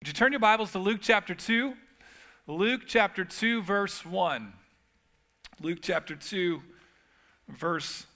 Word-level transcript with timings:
Would 0.00 0.08
you 0.08 0.12
turn 0.12 0.32
your 0.32 0.40
Bibles 0.40 0.72
to 0.72 0.78
Luke 0.78 1.00
chapter 1.00 1.34
2? 1.34 1.72
Luke 2.46 2.82
chapter 2.86 3.24
2, 3.24 3.62
verse 3.62 4.04
1. 4.04 4.52
Luke 5.60 5.78
chapter 5.80 6.14
2, 6.14 6.60
verse 7.48 8.06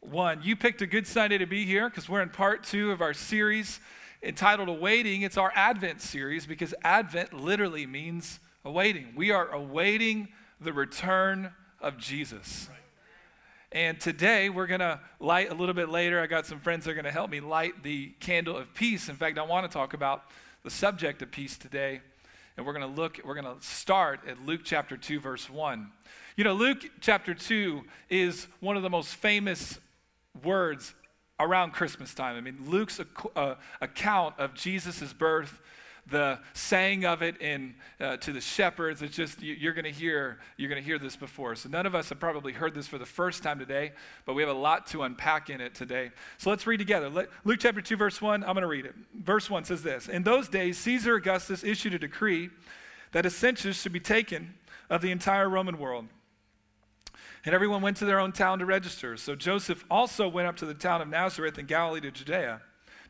1. 0.00 0.40
You 0.42 0.56
picked 0.56 0.82
a 0.82 0.86
good 0.86 1.06
Sunday 1.06 1.38
to 1.38 1.46
be 1.46 1.64
here 1.64 1.88
because 1.88 2.08
we're 2.08 2.20
in 2.20 2.30
part 2.30 2.64
two 2.64 2.90
of 2.90 3.00
our 3.00 3.14
series 3.14 3.78
entitled 4.24 4.68
Awaiting. 4.68 5.22
It's 5.22 5.38
our 5.38 5.52
Advent 5.54 6.02
series 6.02 6.46
because 6.46 6.74
Advent 6.82 7.32
literally 7.32 7.86
means 7.86 8.40
awaiting. 8.64 9.12
We 9.14 9.30
are 9.30 9.48
awaiting 9.50 10.28
the 10.60 10.72
return 10.72 11.52
of 11.80 11.96
Jesus. 11.96 12.68
And 13.70 14.00
today 14.00 14.50
we're 14.50 14.66
going 14.66 14.80
to 14.80 14.98
light 15.20 15.52
a 15.52 15.54
little 15.54 15.76
bit 15.76 15.90
later. 15.90 16.20
I 16.20 16.26
got 16.26 16.44
some 16.44 16.58
friends 16.58 16.84
that 16.84 16.90
are 16.90 16.94
going 16.94 17.04
to 17.04 17.12
help 17.12 17.30
me 17.30 17.38
light 17.38 17.84
the 17.84 18.08
candle 18.18 18.56
of 18.56 18.74
peace. 18.74 19.08
In 19.08 19.14
fact, 19.14 19.38
I 19.38 19.42
want 19.42 19.70
to 19.70 19.72
talk 19.72 19.94
about 19.94 20.24
the 20.62 20.70
subject 20.70 21.22
of 21.22 21.30
peace 21.30 21.56
today. 21.56 22.00
And 22.56 22.66
we're 22.66 22.72
going 22.72 22.88
to 22.88 23.00
look, 23.00 23.20
we're 23.24 23.40
going 23.40 23.56
to 23.56 23.64
start 23.64 24.20
at 24.28 24.44
Luke 24.44 24.60
chapter 24.64 24.96
2, 24.96 25.20
verse 25.20 25.48
1. 25.48 25.90
You 26.36 26.44
know, 26.44 26.52
Luke 26.52 26.84
chapter 27.00 27.34
2 27.34 27.82
is 28.08 28.46
one 28.60 28.76
of 28.76 28.82
the 28.82 28.90
most 28.90 29.14
famous 29.14 29.78
words 30.44 30.94
around 31.38 31.72
Christmas 31.72 32.14
time. 32.14 32.36
I 32.36 32.40
mean, 32.40 32.58
Luke's 32.66 33.00
uh, 33.34 33.54
account 33.80 34.34
of 34.38 34.54
Jesus' 34.54 35.12
birth 35.12 35.60
the 36.10 36.38
saying 36.52 37.04
of 37.04 37.22
it 37.22 37.40
in, 37.40 37.74
uh, 38.00 38.16
to 38.18 38.32
the 38.32 38.40
shepherds. 38.40 39.02
It's 39.02 39.14
just 39.14 39.42
you, 39.42 39.68
are 39.70 39.72
going 39.72 39.84
to 39.84 39.90
hear 39.90 40.38
you're 40.56 40.68
going 40.68 40.80
to 40.80 40.86
hear 40.86 40.98
this 40.98 41.16
before. 41.16 41.54
So 41.54 41.68
none 41.68 41.86
of 41.86 41.94
us 41.94 42.08
have 42.10 42.20
probably 42.20 42.52
heard 42.52 42.74
this 42.74 42.86
for 42.86 42.98
the 42.98 43.06
first 43.06 43.42
time 43.42 43.58
today, 43.58 43.92
but 44.26 44.34
we 44.34 44.42
have 44.42 44.50
a 44.50 44.58
lot 44.58 44.86
to 44.88 45.02
unpack 45.02 45.50
in 45.50 45.60
it 45.60 45.74
today. 45.74 46.10
So 46.38 46.50
let's 46.50 46.66
read 46.66 46.78
together. 46.78 47.08
Let, 47.08 47.28
Luke 47.44 47.58
chapter 47.60 47.80
two, 47.80 47.96
verse 47.96 48.20
one. 48.20 48.42
I'm 48.42 48.54
going 48.54 48.62
to 48.62 48.66
read 48.66 48.86
it. 48.86 48.94
Verse 49.14 49.48
one 49.48 49.64
says 49.64 49.82
this: 49.82 50.08
In 50.08 50.22
those 50.22 50.48
days, 50.48 50.76
Caesar 50.78 51.14
Augustus 51.14 51.64
issued 51.64 51.94
a 51.94 51.98
decree 51.98 52.50
that 53.12 53.26
a 53.26 53.30
census 53.30 53.80
should 53.80 53.92
be 53.92 54.00
taken 54.00 54.54
of 54.88 55.02
the 55.02 55.10
entire 55.10 55.48
Roman 55.48 55.78
world. 55.78 56.06
And 57.44 57.54
everyone 57.54 57.80
went 57.80 57.96
to 57.98 58.04
their 58.04 58.20
own 58.20 58.32
town 58.32 58.58
to 58.58 58.66
register. 58.66 59.16
So 59.16 59.34
Joseph 59.34 59.84
also 59.90 60.28
went 60.28 60.46
up 60.46 60.56
to 60.56 60.66
the 60.66 60.74
town 60.74 61.00
of 61.00 61.08
Nazareth 61.08 61.58
in 61.58 61.64
Galilee 61.64 62.00
to 62.02 62.10
Judea 62.10 62.60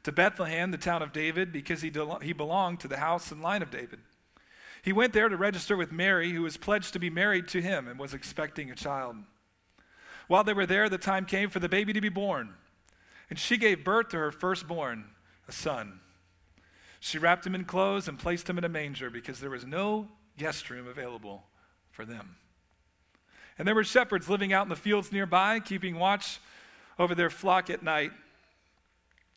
to 0.03 0.13
Bethlehem, 0.13 0.71
the 0.71 0.79
town 0.79 1.03
of 1.03 1.13
David, 1.13 1.53
because 1.53 1.83
he, 1.83 1.93
he 2.23 2.33
belonged 2.33 2.81
to 2.81 2.89
the 2.89 2.99
house 2.99 3.31
and 3.31 3.43
line 3.43 3.63
of 3.63 3.71
David. 3.71 4.01
He 4.83 4.93
went 4.93 5.13
there 5.13 5.29
to 5.29 5.37
register 5.37 5.77
with 5.77 5.93
Mary, 5.93 6.33
who 6.33 6.43
was 6.43 6.57
pledged 6.57 6.93
to 6.95 6.99
be 6.99 7.11
married 7.11 7.49
to 7.49 7.61
him 7.61 7.87
and 7.87 7.99
was 7.99 8.15
expecting 8.15 8.71
a 8.71 8.75
child. 8.75 9.17
While 10.27 10.45
they 10.45 10.55
were 10.55 10.67
there, 10.67 10.89
the 10.89 10.97
time 10.97 11.27
came 11.27 11.51
for 11.51 11.59
the 11.59 11.69
baby 11.69 11.93
to 11.93 12.01
be 12.01 12.09
born, 12.09 12.55
and 13.29 13.39
she 13.39 13.57
gave 13.57 13.85
birth 13.85 14.09
to 14.11 14.17
her 14.17 14.33
firstborn, 14.33 15.05
a 15.49 15.53
son. 15.53 16.01
She 17.01 17.19
wrapped 17.19 17.47
him 17.47 17.55
in 17.55 17.65
clothes 17.65 18.09
and 18.09 18.19
placed 18.19 18.49
him 18.49 18.59
in 18.59 18.65
a 18.65 18.69
manger 18.69 19.11
because 19.11 19.41
there 19.41 19.51
was 19.51 19.67
no 19.67 20.09
guest 20.39 20.71
room 20.71 20.87
available 20.87 21.45
for 21.91 22.05
them. 22.05 22.37
And 23.59 23.67
there 23.67 23.75
were 23.75 23.85
shepherds 23.85 24.29
living 24.29 24.53
out 24.53 24.65
in 24.65 24.69
the 24.69 24.77
fields 24.77 25.13
nearby, 25.13 25.61
keeping 25.61 25.99
watch 25.99 26.41
over 26.99 27.15
their 27.15 27.31
flock 27.31 27.69
at 27.69 27.83
night. 27.83 28.13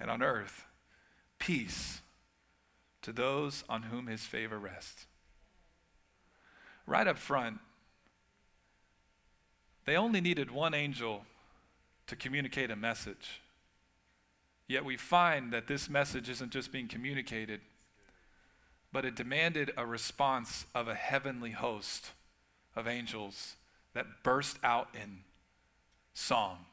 and 0.00 0.10
on 0.10 0.22
earth 0.22 0.64
peace 1.38 2.00
to 3.02 3.12
those 3.12 3.64
on 3.68 3.84
whom 3.84 4.06
his 4.06 4.22
favor 4.22 4.58
rests. 4.58 5.06
Right 6.86 7.06
up 7.06 7.18
front, 7.18 7.58
they 9.86 9.96
only 9.96 10.20
needed 10.20 10.50
one 10.50 10.74
angel 10.74 11.24
to 12.06 12.16
communicate 12.16 12.70
a 12.70 12.76
message. 12.76 13.40
Yet 14.68 14.84
we 14.84 14.96
find 14.96 15.52
that 15.52 15.66
this 15.66 15.88
message 15.88 16.28
isn't 16.28 16.52
just 16.52 16.70
being 16.70 16.86
communicated, 16.86 17.60
but 18.92 19.04
it 19.04 19.16
demanded 19.16 19.72
a 19.76 19.86
response 19.86 20.66
of 20.74 20.86
a 20.86 20.94
heavenly 20.94 21.52
host 21.52 22.10
of 22.76 22.86
angels 22.86 23.56
that 23.94 24.22
burst 24.22 24.58
out 24.62 24.88
in 24.94 25.20
song. 26.12 26.66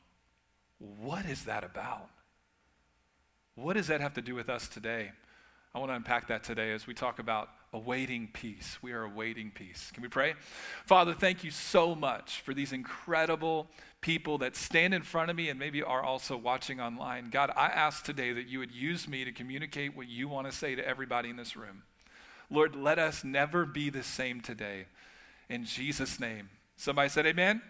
What 0.77 1.25
is 1.25 1.45
that 1.45 1.63
about? 1.63 2.09
What 3.57 3.73
does 3.73 3.87
that 3.87 4.01
have 4.01 4.13
to 4.13 4.21
do 4.21 4.35
with 4.35 4.49
us 4.49 4.67
today? 4.67 5.09
I 5.73 5.79
want 5.79 5.89
to 5.89 5.95
unpack 5.95 6.27
that 6.27 6.43
today 6.43 6.73
as 6.73 6.85
we 6.85 6.93
talk 6.93 7.17
about 7.17 7.49
awaiting 7.73 8.29
peace. 8.31 8.77
We 8.83 8.91
are 8.91 9.01
awaiting 9.03 9.49
peace. 9.49 9.89
Can 9.91 10.03
we 10.03 10.09
pray? 10.09 10.35
Father, 10.85 11.15
thank 11.15 11.43
you 11.43 11.49
so 11.49 11.95
much 11.95 12.41
for 12.41 12.53
these 12.53 12.71
incredible 12.71 13.65
people 13.99 14.37
that 14.37 14.55
stand 14.55 14.93
in 14.93 15.01
front 15.01 15.31
of 15.31 15.35
me 15.35 15.49
and 15.49 15.57
maybe 15.57 15.81
are 15.81 16.03
also 16.03 16.37
watching 16.37 16.79
online. 16.79 17.31
God, 17.31 17.51
I 17.55 17.65
ask 17.65 18.03
today 18.05 18.31
that 18.31 18.47
you 18.47 18.59
would 18.59 18.71
use 18.71 19.07
me 19.07 19.25
to 19.25 19.31
communicate 19.31 19.97
what 19.97 20.07
you 20.07 20.27
want 20.27 20.45
to 20.45 20.55
say 20.55 20.75
to 20.75 20.87
everybody 20.87 21.31
in 21.31 21.35
this 21.35 21.57
room. 21.57 21.81
Lord, 22.51 22.75
let 22.75 22.99
us 22.99 23.23
never 23.23 23.65
be 23.65 23.89
the 23.89 24.03
same 24.03 24.39
today. 24.39 24.85
In 25.49 25.65
Jesus' 25.65 26.19
name. 26.19 26.49
Somebody 26.75 27.09
said, 27.09 27.25
Amen. 27.25 27.63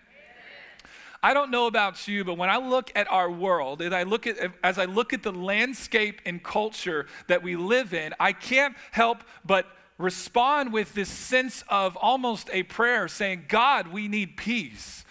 I 1.23 1.33
don't 1.33 1.51
know 1.51 1.67
about 1.67 2.07
you, 2.07 2.23
but 2.23 2.37
when 2.37 2.49
I 2.49 2.57
look 2.57 2.91
at 2.95 3.11
our 3.11 3.29
world, 3.29 3.81
and 3.81 3.93
I 3.93 4.03
look 4.03 4.27
at, 4.27 4.37
as 4.63 4.77
I 4.77 4.85
look 4.85 5.13
at 5.13 5.23
the 5.23 5.31
landscape 5.31 6.21
and 6.25 6.43
culture 6.43 7.07
that 7.27 7.43
we 7.43 7.55
live 7.55 7.93
in, 7.93 8.13
I 8.19 8.33
can't 8.33 8.75
help 8.91 9.23
but 9.45 9.65
respond 9.97 10.71
with 10.71 10.93
this 10.93 11.09
sense 11.09 11.63
of 11.69 11.95
almost 11.97 12.49
a 12.53 12.63
prayer 12.63 13.07
saying, 13.07 13.45
God, 13.47 13.87
we 13.87 14.07
need 14.07 14.37
peace. 14.37 15.03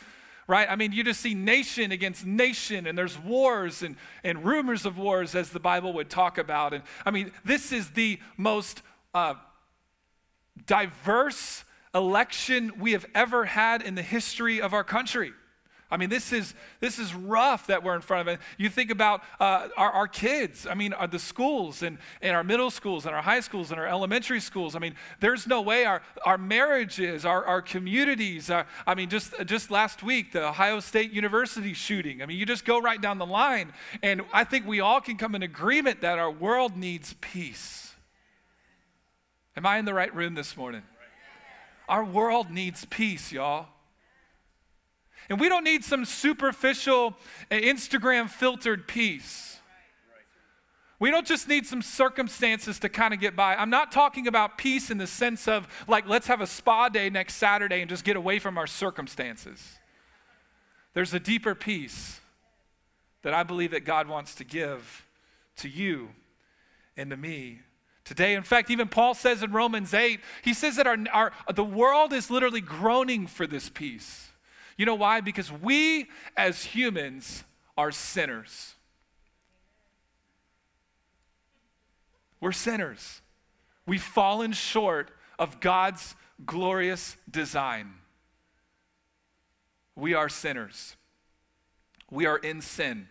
Right? 0.49 0.71
I 0.71 0.77
mean, 0.77 0.93
you 0.93 1.03
just 1.03 1.21
see 1.21 1.35
nation 1.35 1.91
against 1.91 2.25
nation, 2.25 2.87
and 2.87 2.97
there's 2.97 3.19
wars 3.19 3.83
and, 3.83 3.97
and 4.23 4.45
rumors 4.45 4.87
of 4.87 4.97
wars, 4.97 5.35
as 5.35 5.51
the 5.51 5.59
Bible 5.59 5.93
would 5.95 6.09
talk 6.09 6.39
about. 6.39 6.73
And 6.73 6.85
I 7.05 7.11
mean, 7.11 7.33
this 7.45 7.73
is 7.73 7.91
the 7.91 8.21
most 8.37 8.83
uh, 9.13 9.35
diverse 10.65 11.65
election 11.93 12.79
we 12.79 12.93
have 12.93 13.07
ever 13.13 13.45
had 13.45 13.83
in 13.83 13.97
the 13.97 14.03
history 14.03 14.61
of 14.61 14.73
our 14.73 14.85
country. 14.85 15.33
I 15.89 15.97
mean, 15.97 16.09
this 16.09 16.33
is, 16.33 16.53
this 16.81 16.99
is 16.99 17.15
rough 17.15 17.69
that 17.69 17.85
we're 17.85 17.95
in 17.95 18.01
front 18.01 18.29
of 18.29 18.35
it. 18.35 18.41
You 18.59 18.69
think 18.69 18.91
about 18.91 19.23
uh, 19.39 19.69
our, 19.77 19.91
our 19.93 20.09
kids, 20.09 20.67
I 20.67 20.75
mean, 20.75 20.93
uh, 20.93 21.07
the 21.07 21.21
schools 21.21 21.85
and, 21.85 21.99
and 22.21 22.35
our 22.35 22.43
middle 22.43 22.71
schools 22.71 23.07
and 23.07 23.15
our 23.15 23.23
high 23.23 23.39
schools 23.39 23.71
and 23.71 23.79
our 23.79 23.87
elementary 23.87 24.41
schools. 24.41 24.75
I 24.75 24.81
mean, 24.81 24.97
there's 25.21 25.47
no 25.47 25.63
way 25.63 25.85
our, 25.85 26.03
our 26.25 26.39
marriages, 26.39 27.25
our, 27.25 27.45
our 27.45 27.63
communities, 27.63 28.51
uh, 28.51 28.65
I 28.85 28.97
mean, 28.97 29.09
just, 29.09 29.35
just 29.47 29.71
last 29.71 30.03
week, 30.03 30.33
the 30.33 30.49
Ohio 30.49 30.81
State 30.81 31.13
University 31.13 31.73
shooting. 31.73 32.21
I 32.21 32.27
mean, 32.27 32.37
you 32.37 32.47
just 32.47 32.65
go 32.65 32.81
right 32.81 33.01
down 33.01 33.19
the 33.19 33.27
line. 33.27 33.73
And 34.03 34.23
I 34.33 34.43
think 34.43 34.67
we 34.67 34.81
all 34.81 35.01
can 35.01 35.17
come 35.17 35.37
in 35.37 35.45
agreement 35.45 36.01
that 36.01 36.19
our 36.19 36.33
world 36.33 36.77
needs 36.77 37.15
peace. 37.21 37.95
Am 39.57 39.65
I 39.65 39.79
in 39.79 39.85
the 39.85 39.95
right 39.95 40.13
room 40.13 40.35
this 40.35 40.57
morning? 40.57 40.83
Our 41.89 42.05
world 42.05 42.51
needs 42.51 42.85
peace, 42.87 43.31
y'all. 43.31 43.69
And 45.29 45.41
we 45.41 45.49
don't 45.49 45.65
need 45.65 45.85
some 45.85 46.05
superficial 46.05 47.17
uh, 47.51 47.55
Instagram 47.55 48.31
filtered 48.31 48.87
peace. 48.87 49.59
We 50.99 51.11
don't 51.11 51.27
just 51.27 51.47
need 51.49 51.67
some 51.67 51.83
circumstances 51.83 52.79
to 52.79 52.89
kind 52.89 53.13
of 53.13 53.21
get 53.21 53.37
by. 53.37 53.55
I'm 53.55 53.69
not 53.69 53.93
talking 53.93 54.27
about 54.27 54.57
peace 54.57 54.91
in 54.91 54.97
the 54.97 55.07
sense 55.07 55.47
of 55.47 55.69
like, 55.87 56.09
let's 56.09 56.27
have 56.27 56.41
a 56.41 56.47
spa 56.47 56.89
day 56.89 57.11
next 57.11 57.35
Saturday 57.35 57.83
and 57.83 57.91
just 57.91 58.05
get 58.05 58.17
away 58.17 58.39
from 58.39 58.57
our 58.57 58.67
circumstances. 58.67 59.79
There's 60.95 61.13
a 61.13 61.21
deeper 61.21 61.55
peace 61.55 62.21
that 63.23 63.35
I 63.35 63.43
believe 63.43 63.73
that 63.73 63.85
God 63.85 64.09
wants 64.09 64.35
to 64.37 64.45
give 64.45 65.07
to 65.57 65.69
you 65.69 66.11
and 66.97 67.11
to 67.11 67.17
me 67.17 67.61
today. 68.05 68.35
In 68.35 68.43
fact, 68.43 68.71
even 68.71 68.89
Paul 68.89 69.13
says 69.13 69.43
in 69.43 69.53
Romans 69.53 69.93
8, 69.93 70.21
he 70.43 70.55
says 70.55 70.77
that 70.77 70.87
our, 70.87 70.97
our, 71.13 71.33
the 71.53 71.65
world 71.65 72.15
is 72.15 72.31
literally 72.31 72.63
groaning 72.63 73.27
for 73.27 73.47
this 73.47 73.69
peace. 73.69 74.31
You 74.77 74.87
know 74.87 74.95
why? 74.95 75.21
Because 75.21 75.51
we 75.51 76.07
as 76.37 76.65
humans 76.65 77.45
are 77.79 77.91
sinners. 77.93 78.75
We're 82.41 82.53
sinners. 82.53 83.23
We've 83.87 84.03
fallen 84.03 84.53
short 84.53 85.11
of 85.39 85.61
God's 85.61 86.15
glorious 86.45 87.17
design. 87.31 87.95
We 89.95 90.13
are 90.13 90.29
sinners. 90.29 90.97
We 92.11 92.27
are 92.27 92.37
in 92.37 92.61
sin. 92.61 93.09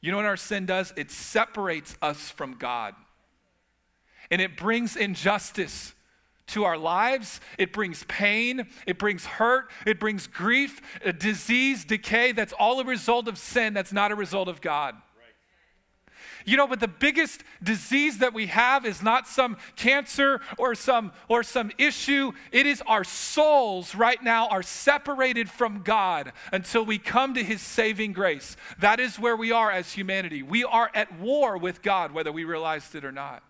You 0.00 0.10
know 0.10 0.16
what 0.16 0.26
our 0.26 0.36
sin 0.36 0.66
does? 0.66 0.92
It 0.96 1.10
separates 1.10 1.96
us 2.00 2.30
from 2.30 2.54
God. 2.54 2.94
and 4.30 4.40
it 4.40 4.56
brings 4.56 4.96
injustice 4.96 5.94
to 6.48 6.64
our 6.64 6.76
lives. 6.76 7.40
It 7.58 7.72
brings 7.72 8.04
pain, 8.04 8.66
it 8.86 8.98
brings 8.98 9.24
hurt, 9.24 9.70
it 9.86 9.98
brings 9.98 10.26
grief, 10.26 10.80
disease, 11.18 11.84
decay. 11.84 12.32
That's 12.32 12.52
all 12.52 12.80
a 12.80 12.84
result 12.84 13.28
of 13.28 13.38
sin, 13.38 13.74
that's 13.74 13.92
not 13.92 14.12
a 14.12 14.14
result 14.14 14.48
of 14.48 14.60
God. 14.60 14.96
You 16.46 16.58
know, 16.58 16.66
but 16.66 16.80
the 16.80 16.88
biggest 16.88 17.42
disease 17.62 18.18
that 18.18 18.34
we 18.34 18.46
have 18.46 18.84
is 18.84 19.02
not 19.02 19.26
some 19.26 19.56
cancer 19.76 20.40
or 20.58 20.74
some 20.74 21.12
or 21.28 21.42
some 21.42 21.70
issue. 21.78 22.32
It 22.52 22.66
is 22.66 22.82
our 22.86 23.04
souls 23.04 23.94
right 23.94 24.22
now 24.22 24.48
are 24.48 24.62
separated 24.62 25.48
from 25.48 25.82
God 25.82 26.32
until 26.52 26.84
we 26.84 26.98
come 26.98 27.34
to 27.34 27.42
his 27.42 27.62
saving 27.62 28.12
grace. 28.12 28.56
That 28.78 29.00
is 29.00 29.18
where 29.18 29.36
we 29.36 29.52
are 29.52 29.70
as 29.70 29.92
humanity. 29.92 30.42
We 30.42 30.64
are 30.64 30.90
at 30.94 31.18
war 31.18 31.56
with 31.56 31.80
God 31.80 32.12
whether 32.12 32.30
we 32.30 32.44
realized 32.44 32.94
it 32.94 33.04
or 33.04 33.12
not. 33.12 33.42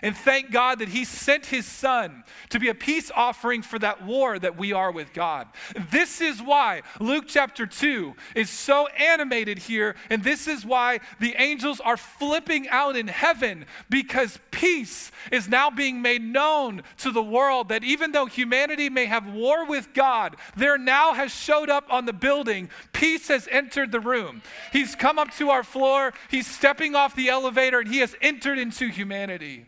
And 0.00 0.16
thank 0.16 0.50
God 0.50 0.78
that 0.78 0.88
He 0.88 1.04
sent 1.04 1.46
His 1.46 1.66
Son 1.66 2.24
to 2.50 2.58
be 2.58 2.68
a 2.68 2.74
peace 2.74 3.10
offering 3.14 3.62
for 3.62 3.78
that 3.78 4.04
war 4.04 4.38
that 4.38 4.56
we 4.56 4.72
are 4.72 4.90
with 4.90 5.12
God. 5.12 5.48
This 5.90 6.20
is 6.20 6.40
why 6.40 6.82
Luke 7.00 7.24
chapter 7.28 7.66
2 7.66 8.14
is 8.34 8.48
so 8.48 8.86
animated 8.88 9.58
here, 9.58 9.94
and 10.08 10.24
this 10.24 10.48
is 10.48 10.64
why 10.64 11.00
the 11.20 11.34
angels 11.36 11.80
are 11.80 11.96
flipping 11.96 12.68
out 12.68 12.96
in 12.96 13.08
heaven 13.08 13.66
because 13.90 14.38
peace 14.50 15.12
is 15.30 15.48
now 15.48 15.70
being 15.70 16.02
made 16.02 16.22
known 16.22 16.82
to 16.98 17.10
the 17.10 17.22
world. 17.22 17.68
That 17.68 17.84
even 17.84 18.12
though 18.12 18.26
humanity 18.26 18.88
may 18.88 19.06
have 19.06 19.32
war 19.32 19.66
with 19.66 19.92
God, 19.94 20.36
there 20.56 20.78
now 20.78 21.12
has 21.12 21.32
showed 21.32 21.70
up 21.70 21.84
on 21.90 22.06
the 22.06 22.12
building, 22.12 22.70
peace 22.92 23.28
has 23.28 23.48
entered 23.50 23.92
the 23.92 24.00
room. 24.00 24.42
He's 24.72 24.94
come 24.94 25.18
up 25.18 25.30
to 25.36 25.50
our 25.50 25.64
floor, 25.64 26.12
He's 26.30 26.46
stepping 26.46 26.94
off 26.94 27.14
the 27.14 27.28
elevator, 27.28 27.80
and 27.80 27.88
He 27.88 27.98
has 27.98 28.14
entered 28.20 28.58
into 28.58 28.88
humanity 28.88 29.66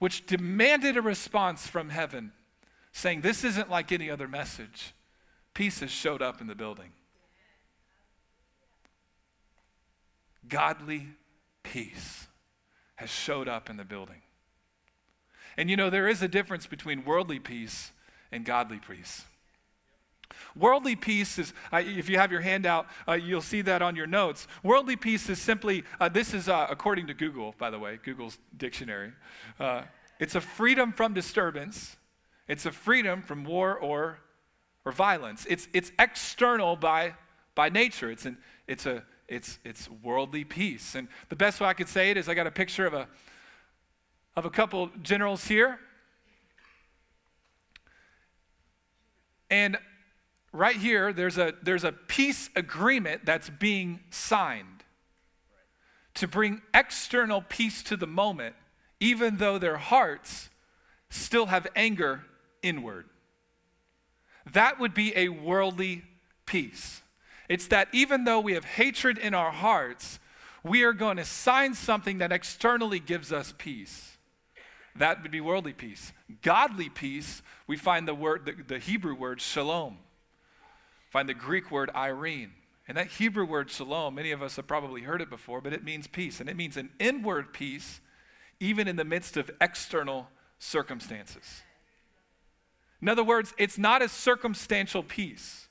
which 0.00 0.26
demanded 0.26 0.96
a 0.96 1.02
response 1.02 1.66
from 1.66 1.90
heaven, 1.90 2.32
saying, 2.90 3.20
This 3.20 3.44
isn't 3.44 3.70
like 3.70 3.92
any 3.92 4.10
other 4.10 4.26
message. 4.26 4.94
Peace 5.54 5.80
has 5.80 5.90
showed 5.90 6.22
up 6.22 6.40
in 6.40 6.48
the 6.48 6.54
building. 6.54 6.90
Godly 10.48 11.08
peace 11.62 12.26
has 12.96 13.10
showed 13.10 13.46
up 13.46 13.68
in 13.68 13.76
the 13.76 13.84
building. 13.84 14.22
And 15.56 15.68
you 15.68 15.76
know, 15.76 15.90
there 15.90 16.08
is 16.08 16.22
a 16.22 16.28
difference 16.28 16.66
between 16.66 17.04
worldly 17.04 17.38
peace 17.38 17.92
and 18.32 18.44
godly 18.44 18.78
peace. 18.78 19.26
Worldly 20.56 20.96
peace 20.96 21.38
is, 21.38 21.52
uh, 21.72 21.82
if 21.84 22.08
you 22.08 22.18
have 22.18 22.32
your 22.32 22.40
handout, 22.40 22.86
uh, 23.08 23.12
you'll 23.12 23.40
see 23.40 23.62
that 23.62 23.82
on 23.82 23.96
your 23.96 24.06
notes. 24.06 24.46
Worldly 24.62 24.96
peace 24.96 25.28
is 25.28 25.40
simply, 25.40 25.84
uh, 26.00 26.08
this 26.08 26.34
is 26.34 26.48
uh, 26.48 26.66
according 26.70 27.06
to 27.08 27.14
Google, 27.14 27.54
by 27.58 27.70
the 27.70 27.78
way, 27.78 27.98
Google's 28.02 28.38
dictionary. 28.56 29.12
Uh, 29.58 29.82
it's 30.18 30.34
a 30.34 30.40
freedom 30.40 30.92
from 30.92 31.14
disturbance, 31.14 31.96
it's 32.48 32.66
a 32.66 32.72
freedom 32.72 33.22
from 33.22 33.44
war 33.44 33.78
or, 33.78 34.18
or 34.84 34.92
violence. 34.92 35.46
It's, 35.48 35.68
it's 35.72 35.92
external 35.98 36.76
by, 36.76 37.14
by 37.54 37.68
nature, 37.68 38.10
it's, 38.10 38.26
an, 38.26 38.38
it's, 38.66 38.86
a, 38.86 39.04
it's, 39.28 39.58
it's 39.64 39.88
worldly 40.02 40.44
peace. 40.44 40.94
And 40.94 41.08
the 41.28 41.36
best 41.36 41.60
way 41.60 41.68
I 41.68 41.74
could 41.74 41.88
say 41.88 42.10
it 42.10 42.16
is 42.16 42.28
I 42.28 42.34
got 42.34 42.46
a 42.46 42.50
picture 42.50 42.86
of 42.86 42.94
a, 42.94 43.08
of 44.36 44.44
a 44.44 44.50
couple 44.50 44.90
generals 45.02 45.44
here. 45.44 45.78
And 49.48 49.76
right 50.52 50.76
here, 50.76 51.12
there's 51.12 51.38
a, 51.38 51.54
there's 51.62 51.84
a 51.84 51.92
peace 51.92 52.50
agreement 52.56 53.24
that's 53.24 53.48
being 53.48 54.00
signed 54.10 54.84
to 56.14 56.26
bring 56.26 56.60
external 56.74 57.42
peace 57.42 57.82
to 57.84 57.96
the 57.96 58.06
moment, 58.06 58.54
even 58.98 59.36
though 59.36 59.58
their 59.58 59.76
hearts 59.76 60.50
still 61.08 61.46
have 61.46 61.66
anger 61.76 62.24
inward. 62.62 63.06
That 64.52 64.80
would 64.80 64.94
be 64.94 65.16
a 65.16 65.28
worldly 65.28 66.02
peace. 66.46 67.02
It's 67.48 67.68
that 67.68 67.88
even 67.92 68.24
though 68.24 68.40
we 68.40 68.54
have 68.54 68.64
hatred 68.64 69.18
in 69.18 69.34
our 69.34 69.50
hearts, 69.50 70.18
we 70.62 70.82
are 70.82 70.92
going 70.92 71.16
to 71.16 71.24
sign 71.24 71.74
something 71.74 72.18
that 72.18 72.32
externally 72.32 73.00
gives 73.00 73.32
us 73.32 73.54
peace. 73.56 74.16
That 74.96 75.22
would 75.22 75.30
be 75.30 75.40
worldly 75.40 75.72
peace. 75.72 76.12
Godly 76.42 76.88
peace, 76.88 77.42
we 77.66 77.76
find 77.76 78.06
the 78.06 78.14
word, 78.14 78.44
the, 78.44 78.52
the 78.62 78.78
Hebrew 78.78 79.14
word 79.14 79.40
shalom 79.40 79.98
find 81.10 81.28
the 81.28 81.34
Greek 81.34 81.70
word 81.70 81.90
eirene. 81.94 82.50
And 82.88 82.96
that 82.96 83.08
Hebrew 83.08 83.44
word 83.44 83.70
shalom, 83.70 84.14
many 84.14 84.32
of 84.32 84.42
us 84.42 84.56
have 84.56 84.66
probably 84.66 85.02
heard 85.02 85.20
it 85.20 85.30
before, 85.30 85.60
but 85.60 85.72
it 85.72 85.84
means 85.84 86.06
peace. 86.06 86.40
And 86.40 86.48
it 86.48 86.56
means 86.56 86.76
an 86.76 86.90
inward 86.98 87.52
peace, 87.52 88.00
even 88.58 88.88
in 88.88 88.96
the 88.96 89.04
midst 89.04 89.36
of 89.36 89.50
external 89.60 90.28
circumstances. 90.58 91.62
In 93.00 93.08
other 93.08 93.24
words, 93.24 93.54
it's 93.58 93.78
not 93.78 94.02
a 94.02 94.08
circumstantial 94.08 95.02
peace. 95.02 95.68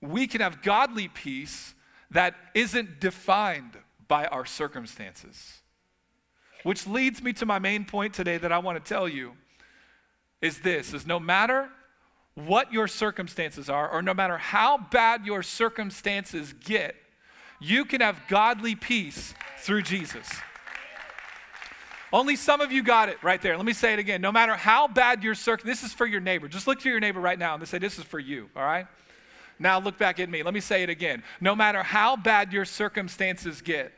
We 0.00 0.26
can 0.26 0.40
have 0.40 0.62
godly 0.62 1.08
peace 1.08 1.74
that 2.10 2.34
isn't 2.54 3.00
defined 3.00 3.76
by 4.06 4.26
our 4.26 4.46
circumstances. 4.46 5.60
Which 6.62 6.86
leads 6.86 7.22
me 7.22 7.32
to 7.34 7.46
my 7.46 7.58
main 7.58 7.84
point 7.84 8.14
today 8.14 8.38
that 8.38 8.52
I 8.52 8.58
want 8.58 8.82
to 8.82 8.88
tell 8.88 9.08
you 9.08 9.32
is 10.40 10.60
this 10.60 10.94
is 10.94 11.06
no 11.06 11.18
matter 11.18 11.68
what 12.46 12.72
your 12.72 12.86
circumstances 12.86 13.68
are, 13.68 13.90
or 13.90 14.02
no 14.02 14.14
matter 14.14 14.38
how 14.38 14.78
bad 14.78 15.26
your 15.26 15.42
circumstances 15.42 16.54
get, 16.64 16.94
you 17.60 17.84
can 17.84 18.00
have 18.00 18.20
godly 18.28 18.74
peace 18.74 19.34
through 19.58 19.82
Jesus. 19.82 20.28
Only 22.12 22.36
some 22.36 22.60
of 22.60 22.72
you 22.72 22.82
got 22.82 23.08
it 23.08 23.22
right 23.22 23.40
there. 23.40 23.56
Let 23.56 23.66
me 23.66 23.72
say 23.72 23.92
it 23.92 23.98
again. 23.98 24.20
No 24.20 24.32
matter 24.32 24.54
how 24.54 24.88
bad 24.88 25.22
your 25.22 25.34
circumstances, 25.34 25.82
this 25.82 25.90
is 25.90 25.94
for 25.94 26.06
your 26.06 26.20
neighbor. 26.20 26.48
Just 26.48 26.66
look 26.66 26.80
to 26.80 26.88
your 26.88 27.00
neighbor 27.00 27.20
right 27.20 27.38
now 27.38 27.54
and 27.54 27.68
say, 27.68 27.78
This 27.78 27.98
is 27.98 28.04
for 28.04 28.18
you, 28.18 28.48
all 28.56 28.64
right? 28.64 28.86
Now 29.58 29.80
look 29.80 29.98
back 29.98 30.20
at 30.20 30.30
me. 30.30 30.42
Let 30.42 30.54
me 30.54 30.60
say 30.60 30.82
it 30.82 30.88
again. 30.88 31.22
No 31.40 31.54
matter 31.54 31.82
how 31.82 32.16
bad 32.16 32.52
your 32.52 32.64
circumstances 32.64 33.60
get, 33.60 33.92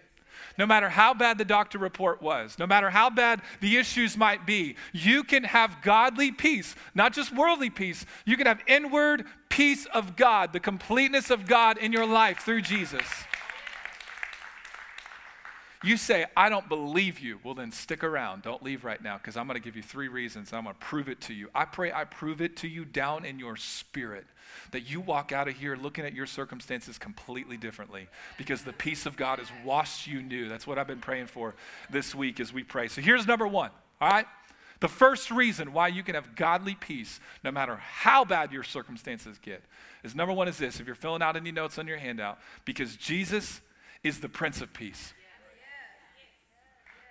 no 0.58 0.66
matter 0.66 0.88
how 0.88 1.14
bad 1.14 1.38
the 1.38 1.44
doctor 1.44 1.78
report 1.78 2.22
was, 2.22 2.58
no 2.58 2.66
matter 2.66 2.90
how 2.90 3.10
bad 3.10 3.40
the 3.60 3.76
issues 3.76 4.16
might 4.16 4.46
be, 4.46 4.76
you 4.92 5.24
can 5.24 5.44
have 5.44 5.78
godly 5.82 6.32
peace, 6.32 6.74
not 6.94 7.12
just 7.12 7.34
worldly 7.34 7.70
peace. 7.70 8.04
You 8.24 8.36
can 8.36 8.46
have 8.46 8.60
inward 8.66 9.24
peace 9.48 9.86
of 9.86 10.16
God, 10.16 10.52
the 10.52 10.60
completeness 10.60 11.30
of 11.30 11.46
God 11.46 11.78
in 11.78 11.92
your 11.92 12.06
life 12.06 12.40
through 12.40 12.62
Jesus. 12.62 13.04
You 15.82 15.96
say, 15.96 16.26
I 16.36 16.50
don't 16.50 16.68
believe 16.68 17.20
you. 17.20 17.40
Well, 17.42 17.54
then 17.54 17.72
stick 17.72 18.04
around. 18.04 18.42
Don't 18.42 18.62
leave 18.62 18.84
right 18.84 19.02
now 19.02 19.16
because 19.16 19.38
I'm 19.38 19.46
going 19.46 19.58
to 19.58 19.64
give 19.64 19.76
you 19.76 19.82
three 19.82 20.08
reasons. 20.08 20.52
I'm 20.52 20.64
going 20.64 20.74
to 20.74 20.80
prove 20.80 21.08
it 21.08 21.22
to 21.22 21.34
you. 21.34 21.48
I 21.54 21.64
pray 21.64 21.90
I 21.90 22.04
prove 22.04 22.42
it 22.42 22.56
to 22.58 22.68
you 22.68 22.84
down 22.84 23.24
in 23.24 23.38
your 23.38 23.56
spirit 23.56 24.26
that 24.72 24.90
you 24.90 25.00
walk 25.00 25.32
out 25.32 25.48
of 25.48 25.54
here 25.54 25.76
looking 25.76 26.04
at 26.04 26.12
your 26.12 26.26
circumstances 26.26 26.98
completely 26.98 27.56
differently 27.56 28.08
because 28.36 28.62
the 28.62 28.74
peace 28.74 29.06
of 29.06 29.16
God 29.16 29.38
has 29.38 29.48
washed 29.64 30.06
you 30.06 30.22
new. 30.22 30.48
That's 30.50 30.66
what 30.66 30.78
I've 30.78 30.86
been 30.86 30.98
praying 30.98 31.28
for 31.28 31.54
this 31.88 32.14
week 32.14 32.40
as 32.40 32.52
we 32.52 32.62
pray. 32.62 32.88
So 32.88 33.00
here's 33.00 33.26
number 33.26 33.46
one, 33.46 33.70
all 34.02 34.10
right? 34.10 34.26
The 34.80 34.88
first 34.88 35.30
reason 35.30 35.72
why 35.72 35.88
you 35.88 36.02
can 36.02 36.14
have 36.14 36.34
godly 36.34 36.74
peace 36.74 37.20
no 37.44 37.50
matter 37.50 37.76
how 37.76 38.24
bad 38.24 38.52
your 38.52 38.62
circumstances 38.62 39.38
get 39.40 39.62
is 40.02 40.14
number 40.14 40.32
one 40.32 40.48
is 40.48 40.58
this 40.58 40.80
if 40.80 40.86
you're 40.86 40.94
filling 40.94 41.22
out 41.22 41.36
any 41.36 41.52
notes 41.52 41.78
on 41.78 41.86
your 41.86 41.98
handout, 41.98 42.38
because 42.64 42.96
Jesus 42.96 43.60
is 44.02 44.20
the 44.20 44.28
Prince 44.28 44.60
of 44.62 44.72
Peace. 44.72 45.12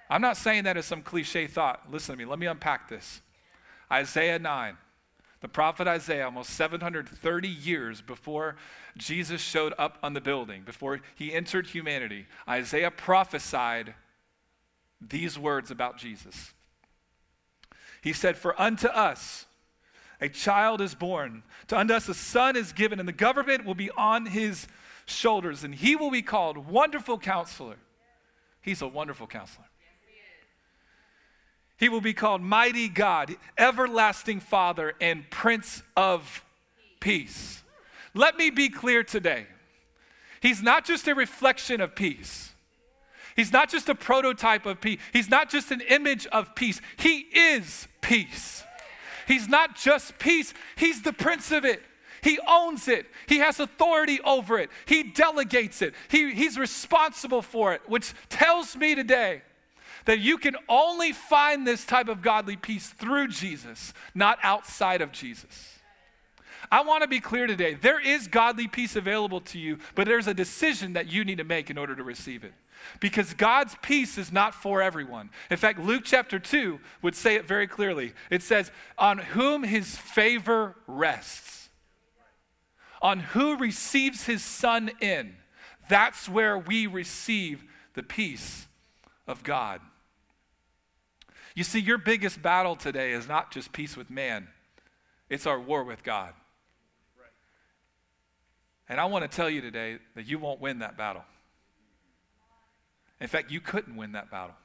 I'm 0.09 0.21
not 0.21 0.37
saying 0.37 0.63
that 0.63 0.77
as 0.77 0.85
some 0.85 1.01
cliche 1.01 1.47
thought. 1.47 1.91
Listen 1.91 2.15
to 2.15 2.19
me, 2.19 2.25
let 2.25 2.39
me 2.39 2.47
unpack 2.47 2.89
this. 2.89 3.21
Isaiah 3.91 4.39
9. 4.39 4.77
The 5.41 5.47
prophet 5.47 5.87
Isaiah, 5.87 6.25
almost 6.25 6.49
730 6.51 7.47
years 7.47 8.01
before 8.01 8.57
Jesus 8.97 9.39
showed 9.39 9.73
up 9.77 9.97
on 10.03 10.13
the 10.13 10.19
building, 10.19 10.63
before 10.63 10.99
he 11.15 11.33
entered 11.33 11.67
humanity, 11.67 12.25
Isaiah 12.47 12.91
prophesied 12.91 13.93
these 14.99 15.39
words 15.39 15.71
about 15.71 15.97
Jesus. 15.97 16.53
He 18.01 18.11
said, 18.11 18.37
For 18.37 18.59
unto 18.59 18.87
us 18.87 19.45
a 20.19 20.27
child 20.27 20.81
is 20.81 20.93
born, 20.93 21.43
to 21.67 21.77
unto 21.79 21.93
us 21.93 22.09
a 22.09 22.13
son 22.13 22.57
is 22.57 22.73
given, 22.73 22.99
and 22.99 23.07
the 23.07 23.13
government 23.13 23.65
will 23.65 23.75
be 23.75 23.91
on 23.91 24.25
his 24.25 24.67
shoulders, 25.05 25.63
and 25.63 25.73
he 25.73 25.95
will 25.95 26.11
be 26.11 26.21
called 26.21 26.57
Wonderful 26.57 27.17
Counselor. 27.17 27.77
He's 28.61 28.81
a 28.81 28.87
wonderful 28.87 29.27
counselor. 29.27 29.65
He 31.79 31.87
will 31.87 32.01
be 32.01 32.13
called 32.13 32.41
Mighty 32.41 32.89
God, 32.89 33.35
Everlasting 33.57 34.41
Father, 34.41 34.95
and 34.99 35.29
Prince 35.29 35.81
of 35.95 36.43
Peace. 36.99 37.63
Let 38.13 38.35
me 38.35 38.49
be 38.49 38.67
clear 38.67 39.01
today. 39.01 39.47
He's 40.41 40.61
not 40.61 40.83
just 40.83 41.07
a 41.07 41.15
reflection 41.15 41.79
of 41.79 41.95
peace. 41.95 42.53
He's 43.35 43.53
not 43.53 43.69
just 43.69 43.87
a 43.87 43.95
prototype 43.95 44.65
of 44.65 44.81
peace. 44.81 44.99
He's 45.13 45.29
not 45.29 45.49
just 45.49 45.71
an 45.71 45.79
image 45.81 46.27
of 46.27 46.53
peace. 46.53 46.81
He 46.97 47.19
is 47.19 47.87
peace. 48.01 48.63
He's 49.25 49.47
not 49.47 49.77
just 49.77 50.19
peace, 50.19 50.53
He's 50.75 51.01
the 51.01 51.13
Prince 51.13 51.51
of 51.51 51.63
it. 51.63 51.81
He 52.21 52.39
owns 52.45 52.89
it. 52.89 53.05
He 53.27 53.37
has 53.37 53.61
authority 53.61 54.19
over 54.25 54.59
it. 54.59 54.69
He 54.85 55.03
delegates 55.03 55.81
it. 55.81 55.93
He, 56.09 56.33
he's 56.33 56.57
responsible 56.57 57.41
for 57.41 57.73
it, 57.73 57.81
which 57.87 58.13
tells 58.27 58.75
me 58.75 58.95
today 58.95 59.43
that 60.05 60.19
you 60.19 60.37
can 60.37 60.55
only 60.67 61.11
find 61.11 61.65
this 61.65 61.85
type 61.85 62.07
of 62.07 62.21
godly 62.21 62.55
peace 62.55 62.89
through 62.89 63.27
Jesus, 63.29 63.93
not 64.13 64.39
outside 64.43 65.01
of 65.01 65.11
Jesus. 65.11 65.79
I 66.71 66.81
want 66.81 67.01
to 67.01 67.07
be 67.07 67.19
clear 67.19 67.47
today. 67.47 67.73
There 67.73 67.99
is 67.99 68.27
godly 68.27 68.67
peace 68.67 68.95
available 68.95 69.41
to 69.41 69.59
you, 69.59 69.79
but 69.95 70.07
there's 70.07 70.27
a 70.27 70.33
decision 70.33 70.93
that 70.93 71.11
you 71.11 71.25
need 71.25 71.39
to 71.39 71.43
make 71.43 71.69
in 71.69 71.77
order 71.77 71.95
to 71.95 72.03
receive 72.03 72.43
it. 72.43 72.53
Because 72.99 73.33
God's 73.33 73.75
peace 73.81 74.17
is 74.17 74.31
not 74.31 74.53
for 74.53 74.81
everyone. 74.81 75.31
In 75.49 75.57
fact, 75.57 75.79
Luke 75.79 76.03
chapter 76.05 76.39
2 76.39 76.79
would 77.01 77.15
say 77.15 77.35
it 77.35 77.45
very 77.45 77.67
clearly. 77.67 78.13
It 78.29 78.43
says, 78.43 78.71
On 78.97 79.17
whom 79.17 79.63
his 79.63 79.97
favor 79.97 80.75
rests, 80.87 81.69
on 83.01 83.19
who 83.19 83.57
receives 83.57 84.25
his 84.25 84.43
son 84.43 84.91
in, 85.01 85.35
that's 85.89 86.29
where 86.29 86.57
we 86.57 86.87
receive 86.87 87.63
the 87.95 88.03
peace 88.03 88.67
of 89.29 89.43
God. 89.43 89.79
You 91.55 91.63
see, 91.63 91.79
your 91.79 91.97
biggest 91.97 92.41
battle 92.41 92.75
today 92.75 93.11
is 93.11 93.27
not 93.27 93.51
just 93.51 93.71
peace 93.71 93.95
with 93.95 94.09
man, 94.09 94.47
it's 95.29 95.45
our 95.45 95.59
war 95.59 95.83
with 95.83 96.03
God. 96.03 96.33
And 98.89 98.99
I 98.99 99.05
want 99.05 99.29
to 99.29 99.33
tell 99.33 99.49
you 99.49 99.61
today 99.61 99.99
that 100.15 100.25
you 100.25 100.39
won't 100.39 100.59
win 100.59 100.79
that 100.79 100.97
battle. 100.97 101.23
In 103.21 103.27
fact, 103.27 103.51
you 103.51 103.61
couldn't 103.61 103.95
win 103.95 104.13
that 104.13 104.31
battle. 104.31 104.55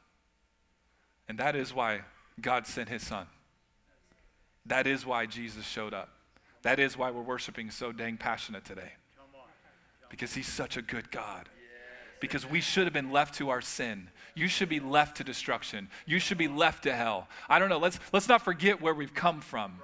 And 1.29 1.39
that 1.39 1.55
is 1.55 1.75
why 1.75 2.01
God 2.41 2.67
sent 2.67 2.89
his 2.89 3.07
son. 3.07 3.27
That 4.65 4.87
is 4.87 5.05
why 5.05 5.27
Jesus 5.27 5.67
showed 5.67 5.93
up. 5.93 6.09
That 6.63 6.81
is 6.81 6.97
why 6.97 7.11
we're 7.11 7.21
worshiping 7.21 7.71
so 7.71 7.93
dang 7.93 8.17
passionate 8.17 8.65
today. 8.65 8.93
Because 10.09 10.33
he's 10.33 10.49
such 10.49 10.79
a 10.79 10.83
good 10.83 11.11
God. 11.11 11.51
Because 12.25 12.49
we 12.49 12.63
should 12.63 12.85
have 12.85 12.95
been 12.95 13.13
left 13.13 13.35
to 13.35 13.51
our 13.51 13.61
sin. 13.61 14.09
You 14.35 14.49
should 14.49 14.71
be 14.71 14.81
left 14.81 15.19
to 15.19 15.25
destruction. 15.25 15.89
You 16.07 16.19
should 16.19 16.39
be 16.39 16.49
left 16.49 16.85
to 16.85 16.95
hell. 16.95 17.29
I 17.51 17.59
don't 17.59 17.69
know. 17.69 17.77
Let's, 17.77 18.01
let's 18.15 18.31
not 18.31 18.41
forget 18.41 18.81
where 18.81 18.95
we've 18.95 19.13
come 19.13 19.43
from. 19.43 19.75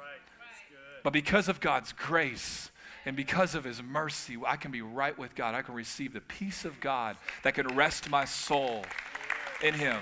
But 1.04 1.12
because 1.12 1.48
of 1.50 1.60
God's 1.60 1.92
grace, 1.92 2.70
and 3.04 3.14
because 3.14 3.54
of 3.54 3.64
his 3.64 3.82
mercy, 3.82 4.38
I 4.46 4.56
can 4.56 4.70
be 4.70 4.80
right 4.80 5.18
with 5.18 5.34
God. 5.34 5.54
I 5.54 5.60
can 5.60 5.74
receive 5.74 6.14
the 6.14 6.22
peace 6.22 6.64
of 6.64 6.80
God 6.80 7.18
that 7.42 7.52
can 7.52 7.68
rest 7.76 8.08
my 8.08 8.24
soul 8.24 8.86
in 9.62 9.74
him. 9.74 9.98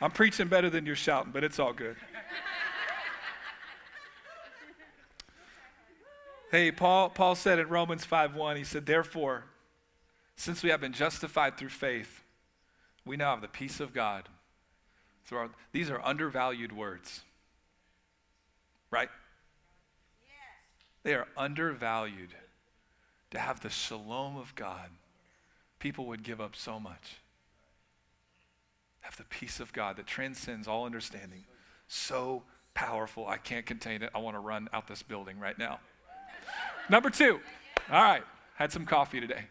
I'm 0.00 0.10
preaching 0.10 0.48
better 0.48 0.70
than 0.70 0.86
you're 0.86 0.96
shouting, 0.96 1.30
but 1.30 1.44
it's 1.44 1.60
all 1.60 1.72
good. 1.72 1.94
hey, 6.50 6.72
Paul, 6.72 7.10
Paul 7.10 7.36
said 7.36 7.60
in 7.60 7.68
Romans 7.68 8.04
5:1, 8.04 8.56
he 8.56 8.64
said, 8.64 8.86
Therefore, 8.86 9.44
since 10.36 10.62
we 10.62 10.70
have 10.70 10.80
been 10.80 10.92
justified 10.92 11.56
through 11.56 11.68
faith, 11.68 12.22
we 13.04 13.16
now 13.16 13.30
have 13.30 13.42
the 13.42 13.48
peace 13.48 13.80
of 13.80 13.92
God. 13.92 14.28
Through 15.26 15.38
our, 15.38 15.50
these 15.72 15.90
are 15.90 16.00
undervalued 16.04 16.72
words. 16.72 17.22
Right? 18.90 19.08
They 21.02 21.14
are 21.14 21.26
undervalued. 21.36 22.30
To 23.30 23.38
have 23.40 23.60
the 23.60 23.68
shalom 23.68 24.36
of 24.36 24.54
God, 24.54 24.90
people 25.80 26.06
would 26.06 26.22
give 26.22 26.40
up 26.40 26.54
so 26.54 26.78
much. 26.78 27.16
Have 29.00 29.16
the 29.16 29.24
peace 29.24 29.58
of 29.58 29.72
God 29.72 29.96
that 29.96 30.06
transcends 30.06 30.68
all 30.68 30.86
understanding. 30.86 31.44
So 31.88 32.44
powerful, 32.74 33.26
I 33.26 33.38
can't 33.38 33.66
contain 33.66 34.02
it. 34.02 34.10
I 34.14 34.18
want 34.18 34.36
to 34.36 34.40
run 34.40 34.68
out 34.72 34.86
this 34.86 35.02
building 35.02 35.40
right 35.40 35.58
now. 35.58 35.80
Number 36.88 37.10
two, 37.10 37.40
all 37.90 38.02
right, 38.02 38.22
had 38.54 38.70
some 38.70 38.86
coffee 38.86 39.20
today. 39.20 39.46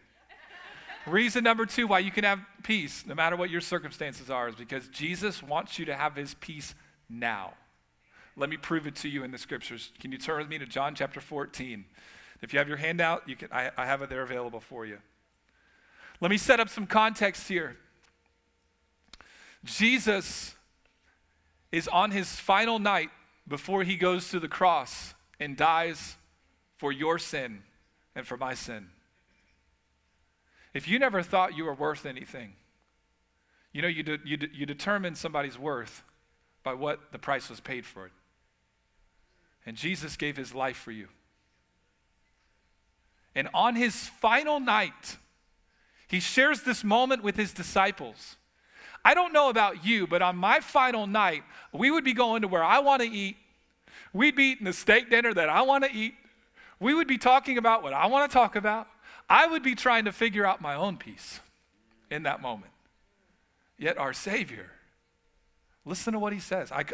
Reason 1.06 1.44
number 1.44 1.66
two 1.66 1.86
why 1.86 1.98
you 1.98 2.10
can 2.10 2.24
have 2.24 2.40
peace, 2.62 3.04
no 3.06 3.14
matter 3.14 3.36
what 3.36 3.50
your 3.50 3.60
circumstances 3.60 4.30
are, 4.30 4.48
is 4.48 4.54
because 4.54 4.88
Jesus 4.88 5.42
wants 5.42 5.78
you 5.78 5.84
to 5.84 5.94
have 5.94 6.16
his 6.16 6.34
peace 6.34 6.74
now. 7.08 7.54
Let 8.36 8.50
me 8.50 8.56
prove 8.56 8.86
it 8.86 8.96
to 8.96 9.08
you 9.08 9.22
in 9.22 9.30
the 9.30 9.38
scriptures. 9.38 9.92
Can 10.00 10.10
you 10.10 10.18
turn 10.18 10.38
with 10.38 10.48
me 10.48 10.58
to 10.58 10.66
John 10.66 10.94
chapter 10.94 11.20
14? 11.20 11.84
If 12.42 12.52
you 12.52 12.58
have 12.58 12.68
your 12.68 12.78
handout, 12.78 13.28
you 13.28 13.36
can, 13.36 13.48
I, 13.52 13.70
I 13.76 13.86
have 13.86 14.02
it 14.02 14.08
there 14.08 14.22
available 14.22 14.60
for 14.60 14.86
you. 14.86 14.98
Let 16.20 16.30
me 16.30 16.38
set 16.38 16.58
up 16.58 16.68
some 16.68 16.86
context 16.86 17.48
here. 17.48 17.76
Jesus 19.64 20.54
is 21.70 21.88
on 21.88 22.10
his 22.10 22.36
final 22.36 22.78
night 22.78 23.10
before 23.46 23.82
he 23.82 23.96
goes 23.96 24.30
to 24.30 24.40
the 24.40 24.48
cross 24.48 25.14
and 25.38 25.56
dies 25.56 26.16
for 26.76 26.92
your 26.92 27.18
sin 27.18 27.62
and 28.14 28.26
for 28.26 28.36
my 28.36 28.54
sin. 28.54 28.88
If 30.74 30.88
you 30.88 30.98
never 30.98 31.22
thought 31.22 31.56
you 31.56 31.64
were 31.64 31.74
worth 31.74 32.04
anything, 32.04 32.54
you 33.72 33.80
know, 33.80 33.88
you, 33.88 34.02
de- 34.02 34.18
you, 34.24 34.36
de- 34.36 34.54
you 34.54 34.66
determine 34.66 35.14
somebody's 35.14 35.58
worth 35.58 36.02
by 36.64 36.74
what 36.74 37.12
the 37.12 37.18
price 37.18 37.48
was 37.48 37.60
paid 37.60 37.86
for 37.86 38.06
it. 38.06 38.12
And 39.64 39.76
Jesus 39.76 40.16
gave 40.16 40.36
his 40.36 40.54
life 40.54 40.76
for 40.76 40.90
you. 40.90 41.08
And 43.34 43.48
on 43.54 43.76
his 43.76 43.94
final 43.94 44.60
night, 44.60 45.16
he 46.06 46.20
shares 46.20 46.62
this 46.62 46.84
moment 46.84 47.22
with 47.22 47.36
his 47.36 47.52
disciples. 47.52 48.36
I 49.04 49.14
don't 49.14 49.32
know 49.32 49.48
about 49.50 49.84
you, 49.84 50.06
but 50.06 50.22
on 50.22 50.36
my 50.36 50.60
final 50.60 51.06
night, 51.06 51.42
we 51.72 51.90
would 51.90 52.04
be 52.04 52.14
going 52.14 52.42
to 52.42 52.48
where 52.48 52.64
I 52.64 52.78
want 52.78 53.02
to 53.02 53.08
eat. 53.08 53.36
We'd 54.12 54.36
be 54.36 54.52
eating 54.52 54.64
the 54.64 54.72
steak 54.72 55.10
dinner 55.10 55.34
that 55.34 55.48
I 55.48 55.62
want 55.62 55.84
to 55.84 55.92
eat. 55.92 56.14
We 56.80 56.94
would 56.94 57.08
be 57.08 57.18
talking 57.18 57.58
about 57.58 57.82
what 57.82 57.92
I 57.92 58.06
want 58.06 58.30
to 58.30 58.32
talk 58.32 58.56
about. 58.56 58.86
I 59.28 59.46
would 59.46 59.62
be 59.62 59.74
trying 59.74 60.04
to 60.04 60.12
figure 60.12 60.44
out 60.44 60.60
my 60.60 60.74
own 60.74 60.96
peace 60.96 61.40
in 62.10 62.24
that 62.24 62.42
moment. 62.42 62.72
Yet 63.78 63.98
our 63.98 64.12
Savior 64.12 64.70
Listen 65.86 66.14
to 66.14 66.18
what 66.18 66.32
he 66.32 66.38
says. 66.38 66.72
I, 66.72 66.84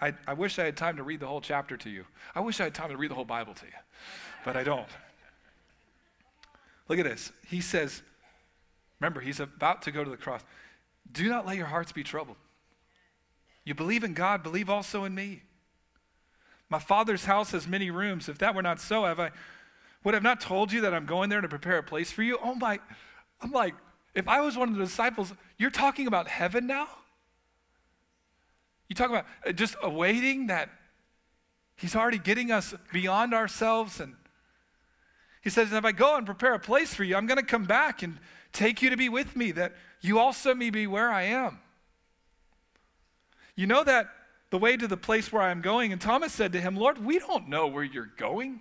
I, 0.00 0.14
I, 0.26 0.32
wish 0.32 0.58
I 0.58 0.64
had 0.64 0.76
time 0.76 0.96
to 0.96 1.04
read 1.04 1.20
the 1.20 1.26
whole 1.26 1.40
chapter 1.40 1.76
to 1.76 1.90
you. 1.90 2.04
I 2.34 2.40
wish 2.40 2.60
I 2.60 2.64
had 2.64 2.74
time 2.74 2.90
to 2.90 2.96
read 2.96 3.10
the 3.10 3.14
whole 3.14 3.24
Bible 3.24 3.54
to 3.54 3.64
you, 3.64 3.72
but 4.44 4.56
I 4.56 4.64
don't. 4.64 4.88
Look 6.88 6.98
at 6.98 7.04
this. 7.04 7.30
He 7.46 7.60
says, 7.60 8.02
remember, 8.98 9.20
he's 9.20 9.38
about 9.38 9.82
to 9.82 9.92
go 9.92 10.02
to 10.02 10.10
the 10.10 10.16
cross. 10.16 10.42
Do 11.12 11.28
not 11.28 11.46
let 11.46 11.56
your 11.56 11.66
hearts 11.66 11.92
be 11.92 12.02
troubled. 12.02 12.36
You 13.64 13.74
believe 13.74 14.02
in 14.02 14.14
God, 14.14 14.42
believe 14.42 14.68
also 14.68 15.04
in 15.04 15.14
me. 15.14 15.42
My 16.68 16.80
Father's 16.80 17.26
house 17.26 17.52
has 17.52 17.68
many 17.68 17.90
rooms. 17.92 18.28
If 18.28 18.38
that 18.38 18.56
were 18.56 18.62
not 18.62 18.80
so, 18.80 19.04
have 19.04 19.20
I 19.20 19.30
would 20.04 20.14
I 20.14 20.16
have 20.16 20.22
not 20.22 20.40
told 20.40 20.72
you 20.72 20.82
that 20.82 20.94
I'm 20.94 21.06
going 21.06 21.28
there 21.28 21.40
to 21.40 21.48
prepare 21.48 21.78
a 21.78 21.82
place 21.82 22.10
for 22.10 22.22
you? 22.22 22.38
Oh 22.42 22.54
my, 22.54 22.78
I'm 23.40 23.50
like, 23.50 23.74
if 24.14 24.28
I 24.28 24.40
was 24.40 24.56
one 24.56 24.68
of 24.68 24.76
the 24.76 24.84
disciples, 24.84 25.32
you're 25.58 25.70
talking 25.70 26.06
about 26.06 26.26
heaven 26.26 26.66
now? 26.66 26.88
You 28.88 28.96
talk 28.96 29.10
about 29.10 29.26
uh, 29.46 29.52
just 29.52 29.76
awaiting 29.82 30.48
that 30.48 30.68
He's 31.76 31.96
already 31.96 32.18
getting 32.18 32.50
us 32.50 32.74
beyond 32.92 33.32
ourselves. 33.32 34.00
And 34.00 34.14
He 35.42 35.48
says, 35.48 35.72
If 35.72 35.84
I 35.84 35.92
go 35.92 36.16
and 36.16 36.26
prepare 36.26 36.54
a 36.54 36.58
place 36.58 36.92
for 36.92 37.04
you, 37.04 37.16
I'm 37.16 37.26
going 37.26 37.38
to 37.38 37.46
come 37.46 37.64
back 37.64 38.02
and 38.02 38.18
take 38.52 38.82
you 38.82 38.90
to 38.90 38.96
be 38.96 39.08
with 39.08 39.36
me, 39.36 39.52
that 39.52 39.74
you 40.00 40.18
also 40.18 40.54
may 40.54 40.70
be 40.70 40.86
where 40.86 41.10
I 41.10 41.22
am. 41.22 41.60
You 43.54 43.66
know 43.66 43.84
that 43.84 44.08
the 44.50 44.58
way 44.58 44.76
to 44.76 44.88
the 44.88 44.96
place 44.96 45.32
where 45.32 45.42
I 45.42 45.50
am 45.50 45.60
going. 45.60 45.92
And 45.92 46.00
Thomas 46.00 46.32
said 46.32 46.52
to 46.52 46.60
him, 46.60 46.76
Lord, 46.76 46.98
we 47.04 47.18
don't 47.18 47.48
know 47.48 47.68
where 47.68 47.84
you're 47.84 48.10
going. 48.16 48.60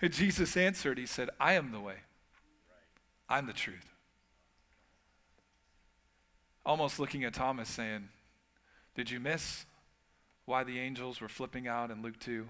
And 0.00 0.12
Jesus 0.12 0.56
answered, 0.56 0.98
He 0.98 1.06
said, 1.06 1.30
I 1.38 1.54
am 1.54 1.72
the 1.72 1.80
way, 1.80 1.96
I'm 3.28 3.46
the 3.46 3.52
truth. 3.52 3.94
Almost 6.64 6.98
looking 6.98 7.24
at 7.24 7.34
Thomas 7.34 7.68
saying, 7.68 8.08
did 8.94 9.10
you 9.10 9.20
miss 9.20 9.64
why 10.44 10.64
the 10.64 10.78
angels 10.78 11.20
were 11.20 11.28
flipping 11.28 11.68
out 11.68 11.90
in 11.90 12.02
Luke 12.02 12.18
2? 12.18 12.46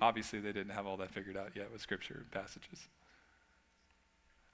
Obviously, 0.00 0.40
they 0.40 0.52
didn't 0.52 0.72
have 0.72 0.86
all 0.86 0.96
that 0.98 1.10
figured 1.10 1.36
out 1.36 1.52
yet 1.54 1.72
with 1.72 1.80
scripture 1.80 2.24
passages. 2.30 2.88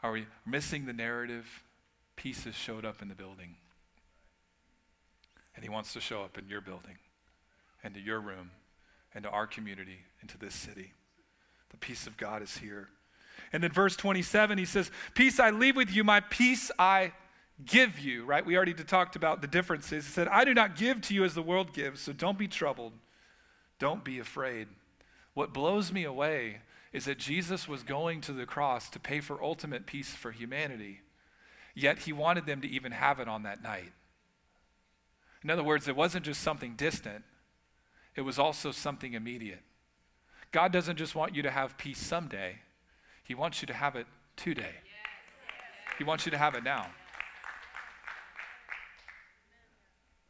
Are 0.03 0.13
we 0.13 0.27
missing 0.47 0.87
the 0.87 0.93
narrative? 0.93 1.63
Pieces 2.17 2.55
showed 2.55 2.85
up 2.85 3.03
in 3.03 3.09
the 3.09 3.15
building. 3.15 3.57
And 5.55 5.65
he 5.65 5.69
wants 5.69 5.93
to 5.95 6.01
show 6.01 6.23
up 6.23 6.39
in 6.39 6.49
your 6.49 6.61
building 6.61 6.97
and 7.83 7.95
to 7.95 8.01
your 8.01 8.21
room 8.21 8.51
and 9.15 9.25
to 9.25 9.31
our 9.31 9.47
community 9.47 9.99
and 10.21 10.31
to 10.31 10.39
this 10.39 10.55
city. 10.55 10.93
The 11.71 11.77
peace 11.77 12.07
of 12.07 12.17
God 12.17 12.43
is 12.43 12.59
here. 12.59 12.89
And 13.53 13.63
then 13.63 13.73
verse 13.73 13.97
27, 13.97 14.59
he 14.59 14.65
says, 14.65 14.91
Peace 15.15 15.41
I 15.41 15.51
leave 15.51 15.77
with 15.77 15.91
you, 15.91 16.05
my 16.05 16.21
peace 16.21 16.71
I 16.79 17.13
give 17.65 17.99
you, 17.99 18.25
right? 18.25 18.45
We 18.45 18.57
already 18.57 18.75
talked 18.75 19.17
about 19.17 19.41
the 19.41 19.47
differences. 19.47 20.07
He 20.07 20.13
said, 20.13 20.29
I 20.29 20.45
do 20.45 20.55
not 20.55 20.77
give 20.77 21.01
to 21.03 21.15
you 21.15 21.25
as 21.25 21.35
the 21.35 21.43
world 21.43 21.73
gives, 21.73 22.01
so 22.01 22.13
don't 22.13 22.39
be 22.39 22.49
troubled. 22.49 22.93
Don't 23.79 24.05
be 24.05 24.19
afraid. 24.19 24.69
What 25.35 25.53
blows 25.53 25.93
me 25.93 26.05
away 26.05 26.59
is 26.93 27.05
that 27.05 27.19
Jesus 27.19 27.69
was 27.69 27.83
going 27.83 28.21
to 28.23 28.33
the 28.33 28.47
cross 28.47 28.89
to 28.91 28.99
pay 28.99 29.21
for 29.21 29.43
ultimate 29.43 29.87
peace 29.87 30.11
for 30.11 30.31
humanity, 30.31 31.01
yet 31.75 32.01
he 32.01 32.13
wanted 32.13 32.47
them 32.47 32.61
to 32.63 32.69
even 32.69 32.93
have 32.93 33.21
it 33.21 33.29
on 33.29 33.43
that 33.43 33.63
night. 33.63 33.93
In 35.45 35.51
other 35.51 35.63
words, 35.63 35.87
it 35.87 35.97
wasn't 35.97 36.25
just 36.25 36.41
something 36.43 36.75
distant, 36.75 37.25
it 38.17 38.23
was 38.23 38.39
also 38.39 38.73
something 38.73 39.15
immediate. 39.15 39.61
God 40.53 40.73
doesn't 40.73 40.97
just 40.97 41.15
want 41.15 41.35
you 41.35 41.43
to 41.43 41.51
have 41.51 41.77
peace 41.79 41.99
someday, 41.99 42.57
He 43.25 43.35
wants 43.35 43.61
you 43.63 43.67
to 43.67 43.75
have 43.75 43.97
it 43.97 44.07
today. 44.37 44.75
He 45.99 46.05
wants 46.05 46.25
you 46.25 46.31
to 46.31 46.39
have 46.39 46.55
it 46.55 46.63
now. 46.63 46.87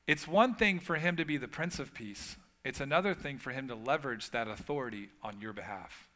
It's 0.06 0.26
one 0.26 0.54
thing 0.54 0.80
for 0.80 0.96
him 0.96 1.16
to 1.16 1.26
be 1.26 1.36
the 1.36 1.46
Prince 1.46 1.78
of 1.78 1.92
Peace, 1.92 2.36
it's 2.64 2.80
another 2.80 3.14
thing 3.14 3.38
for 3.38 3.50
him 3.50 3.68
to 3.68 3.74
leverage 3.74 4.30
that 4.30 4.48
authority 4.48 5.10
on 5.22 5.40
your 5.40 5.52
behalf. 5.52 6.08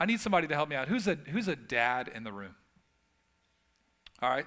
I 0.00 0.06
need 0.06 0.20
somebody 0.20 0.48
to 0.48 0.54
help 0.54 0.68
me 0.68 0.74
out. 0.74 0.88
Who's 0.88 1.06
a, 1.06 1.14
who's 1.14 1.48
a 1.48 1.54
dad 1.54 2.10
in 2.12 2.24
the 2.24 2.32
room? 2.32 2.54
All 4.20 4.30
right. 4.30 4.46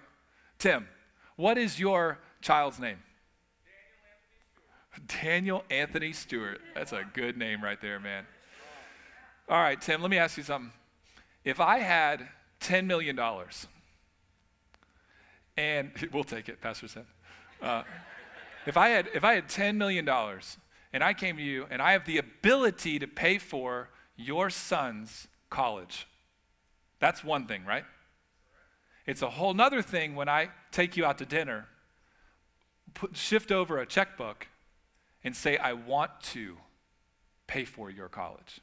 Tim, 0.58 0.88
what 1.36 1.58
is 1.58 1.80
your 1.80 2.20
child's 2.42 2.80
name? 2.80 2.98
Daniel 5.22 5.64
Anthony 5.70 6.14
Stewart. 6.14 6.62
That's 6.74 6.92
a 6.92 7.04
good 7.14 7.38
name 7.38 7.64
right 7.64 7.80
there, 7.82 8.00
man. 8.00 8.26
All 9.48 9.62
right, 9.62 9.80
Tim, 9.80 10.02
let 10.02 10.10
me 10.10 10.18
ask 10.18 10.38
you 10.38 10.44
something. 10.44 10.72
If 11.44 11.60
I 11.60 11.80
had 11.80 12.28
$10 12.62 12.86
million, 12.86 13.20
and 15.58 15.92
we'll 16.12 16.24
take 16.24 16.50
it, 16.50 16.62
Pastor 16.62 16.88
Seth. 16.88 17.14
Uh, 17.62 17.84
if, 18.66 18.78
I 18.78 18.90
had, 18.90 19.10
if 19.14 19.24
I 19.24 19.36
had 19.36 19.48
$10 19.48 19.76
million 19.76 20.08
and 20.08 21.04
I 21.04 21.14
came 21.14 21.38
to 21.38 21.44
you 21.44 21.68
and 21.70 21.82
I 21.82 21.92
have 21.94 22.06
the 22.06 22.18
ability 22.18 23.00
to 23.00 23.08
pay 23.08 23.38
for 23.38 23.90
your 24.16 24.50
son's 24.50 25.28
college, 25.50 26.08
that's 27.00 27.24
one 27.24 27.46
thing, 27.48 27.66
right? 27.66 27.86
It's 29.06 29.22
a 29.22 29.30
whole 29.30 29.54
nother 29.54 29.82
thing 29.82 30.16
when 30.16 30.28
I 30.28 30.50
take 30.72 30.98
you 30.98 31.06
out 31.06 31.20
to 31.20 31.26
dinner, 31.26 31.68
put, 32.94 33.16
shift 33.16 33.52
over 33.52 33.78
a 33.78 33.86
checkbook, 33.86 34.48
and 35.26 35.36
say, 35.36 35.58
I 35.58 35.74
want 35.74 36.12
to 36.22 36.56
pay 37.48 37.66
for 37.66 37.90
your 37.90 38.08
college. 38.08 38.62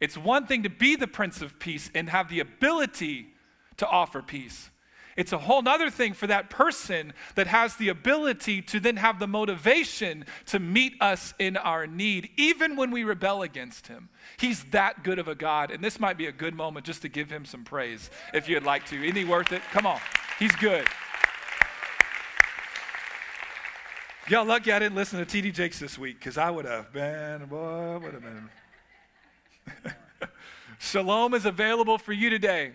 It's 0.00 0.18
one 0.18 0.46
thing 0.46 0.64
to 0.64 0.70
be 0.70 0.96
the 0.96 1.06
Prince 1.06 1.40
of 1.40 1.58
Peace 1.58 1.90
and 1.94 2.10
have 2.10 2.28
the 2.28 2.40
ability 2.40 3.28
to 3.76 3.86
offer 3.86 4.20
peace. 4.22 4.70
It's 5.16 5.32
a 5.32 5.38
whole 5.38 5.66
other 5.68 5.90
thing 5.90 6.14
for 6.14 6.26
that 6.28 6.50
person 6.50 7.12
that 7.34 7.46
has 7.46 7.76
the 7.76 7.88
ability 7.88 8.62
to 8.62 8.80
then 8.80 8.96
have 8.96 9.18
the 9.18 9.26
motivation 9.26 10.24
to 10.46 10.58
meet 10.58 10.94
us 11.00 11.34
in 11.38 11.56
our 11.56 11.86
need, 11.86 12.30
even 12.36 12.76
when 12.76 12.90
we 12.90 13.04
rebel 13.04 13.42
against 13.42 13.88
Him. 13.88 14.08
He's 14.38 14.64
that 14.70 15.04
good 15.04 15.18
of 15.18 15.28
a 15.28 15.34
God. 15.34 15.70
And 15.70 15.84
this 15.84 16.00
might 16.00 16.16
be 16.16 16.26
a 16.26 16.32
good 16.32 16.54
moment 16.54 16.86
just 16.86 17.02
to 17.02 17.08
give 17.08 17.30
Him 17.30 17.44
some 17.44 17.64
praise 17.64 18.08
if 18.32 18.48
you'd 18.48 18.64
like 18.64 18.86
to. 18.86 19.02
Isn't 19.02 19.16
He 19.16 19.24
worth 19.24 19.52
it? 19.52 19.62
Come 19.72 19.86
on. 19.86 20.00
He's 20.38 20.54
good. 20.56 20.86
Y'all 24.28 24.44
lucky 24.44 24.70
I 24.70 24.78
didn't 24.78 24.94
listen 24.94 25.24
to 25.24 25.42
TD 25.42 25.52
Jakes 25.52 25.78
this 25.78 25.98
week 25.98 26.18
because 26.18 26.38
I 26.38 26.50
would 26.50 26.64
have 26.64 26.92
been, 26.92 27.46
boy, 27.46 27.98
would 27.98 28.12
have 28.14 28.22
been. 28.22 28.50
Shalom 30.78 31.34
is 31.34 31.46
available 31.46 31.98
for 31.98 32.12
you 32.12 32.30
today. 32.30 32.72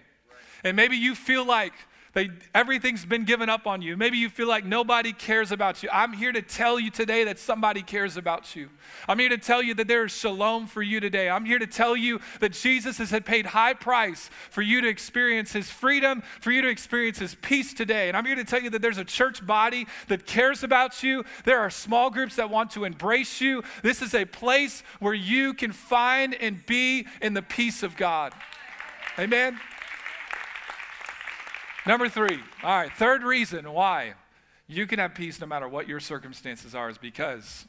And 0.63 0.75
maybe 0.75 0.97
you 0.97 1.15
feel 1.15 1.45
like 1.45 1.73
they, 2.15 2.29
everything's 2.53 3.03
been 3.03 3.25
given 3.25 3.49
up 3.49 3.67
on 3.67 3.81
you. 3.81 3.97
Maybe 3.97 4.17
you 4.17 4.29
feel 4.29 4.47
like 4.47 4.63
nobody 4.63 5.11
cares 5.11 5.51
about 5.51 5.83
you. 5.83 5.89
I'm 5.91 6.13
here 6.13 6.31
to 6.31 6.41
tell 6.41 6.79
you 6.79 6.89
today 6.89 7.25
that 7.25 7.37
somebody 7.37 7.81
cares 7.81 8.15
about 8.15 8.55
you. 8.55 8.69
I'm 9.09 9.19
here 9.19 9.27
to 9.27 9.37
tell 9.37 9.61
you 9.61 9.73
that 9.73 9.89
there 9.89 10.05
is 10.05 10.13
shalom 10.13 10.65
for 10.67 10.81
you 10.81 11.01
today. 11.01 11.29
I'm 11.29 11.43
here 11.43 11.59
to 11.59 11.67
tell 11.67 11.93
you 11.93 12.21
that 12.39 12.53
Jesus 12.53 12.99
has 12.99 13.13
paid 13.25 13.45
high 13.45 13.73
price 13.73 14.29
for 14.49 14.61
you 14.61 14.79
to 14.79 14.87
experience 14.87 15.51
his 15.51 15.69
freedom, 15.69 16.23
for 16.39 16.51
you 16.51 16.61
to 16.61 16.69
experience 16.69 17.19
his 17.19 17.35
peace 17.35 17.73
today. 17.73 18.07
And 18.07 18.15
I'm 18.15 18.25
here 18.25 18.35
to 18.35 18.45
tell 18.45 18.61
you 18.61 18.69
that 18.69 18.81
there's 18.81 18.97
a 18.97 19.03
church 19.03 19.45
body 19.45 19.85
that 20.07 20.25
cares 20.25 20.63
about 20.63 21.03
you. 21.03 21.25
There 21.43 21.59
are 21.59 21.69
small 21.69 22.09
groups 22.09 22.37
that 22.37 22.49
want 22.49 22.71
to 22.71 22.85
embrace 22.85 23.41
you. 23.41 23.61
This 23.83 24.01
is 24.01 24.15
a 24.15 24.23
place 24.23 24.83
where 25.01 25.13
you 25.13 25.53
can 25.53 25.73
find 25.73 26.33
and 26.33 26.65
be 26.65 27.07
in 27.21 27.33
the 27.33 27.41
peace 27.41 27.83
of 27.83 27.97
God. 27.97 28.31
Amen. 29.19 29.59
Number 31.87 32.09
three, 32.09 32.39
all 32.63 32.77
right, 32.77 32.91
third 32.91 33.23
reason 33.23 33.71
why 33.71 34.15
you 34.67 34.87
can 34.87 34.97
have 34.97 35.13
peace 35.13 35.39
no 35.39 35.45
matter 35.45 35.67
what 35.67 35.87
your 35.87 35.99
circumstances 35.99 36.73
are 36.73 36.89
is 36.89 36.97
because, 36.97 37.67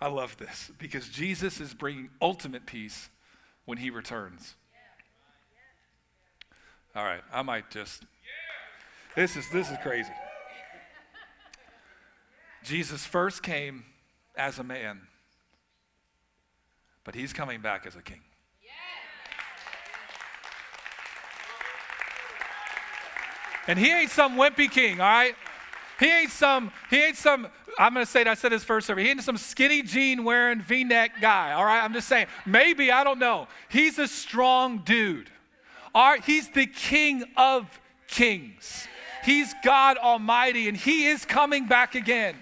I 0.00 0.08
love 0.08 0.36
this, 0.36 0.70
because 0.78 1.08
Jesus 1.08 1.60
is 1.60 1.74
bringing 1.74 2.10
ultimate 2.20 2.66
peace 2.66 3.10
when 3.64 3.78
he 3.78 3.90
returns. 3.90 4.54
All 6.94 7.04
right, 7.04 7.22
I 7.32 7.42
might 7.42 7.70
just, 7.70 8.04
this 9.16 9.36
is, 9.36 9.48
this 9.50 9.70
is 9.70 9.78
crazy. 9.82 10.12
Jesus 12.62 13.04
first 13.04 13.42
came 13.42 13.84
as 14.36 14.60
a 14.60 14.64
man, 14.64 15.00
but 17.02 17.16
he's 17.16 17.32
coming 17.32 17.60
back 17.60 17.86
as 17.86 17.96
a 17.96 18.02
king. 18.02 18.20
And 23.68 23.78
he 23.78 23.92
ain't 23.92 24.10
some 24.10 24.36
wimpy 24.36 24.70
king, 24.70 25.00
all 25.00 25.06
right? 25.06 25.34
He 26.00 26.10
ain't 26.10 26.30
some, 26.30 26.72
he 26.90 27.02
ain't 27.02 27.16
some, 27.16 27.46
I'm 27.78 27.94
gonna 27.94 28.06
say 28.06 28.22
it, 28.22 28.26
I 28.26 28.34
said 28.34 28.50
this 28.50 28.64
first 28.64 28.86
service. 28.86 29.04
He 29.04 29.10
ain't 29.10 29.22
some 29.22 29.36
skinny 29.36 29.82
jean 29.82 30.24
wearing 30.24 30.60
V-neck 30.60 31.20
guy, 31.20 31.52
all 31.52 31.64
right? 31.64 31.82
I'm 31.82 31.92
just 31.92 32.08
saying, 32.08 32.26
maybe, 32.44 32.90
I 32.90 33.04
don't 33.04 33.18
know. 33.18 33.46
He's 33.68 33.98
a 33.98 34.08
strong 34.08 34.78
dude. 34.78 35.30
All 35.94 36.10
right, 36.10 36.24
he's 36.24 36.48
the 36.50 36.66
king 36.66 37.24
of 37.36 37.80
kings. 38.08 38.88
He's 39.24 39.54
God 39.62 39.96
Almighty, 39.98 40.68
and 40.68 40.76
he 40.76 41.06
is 41.06 41.24
coming 41.24 41.66
back 41.66 41.94
again. 41.94 42.34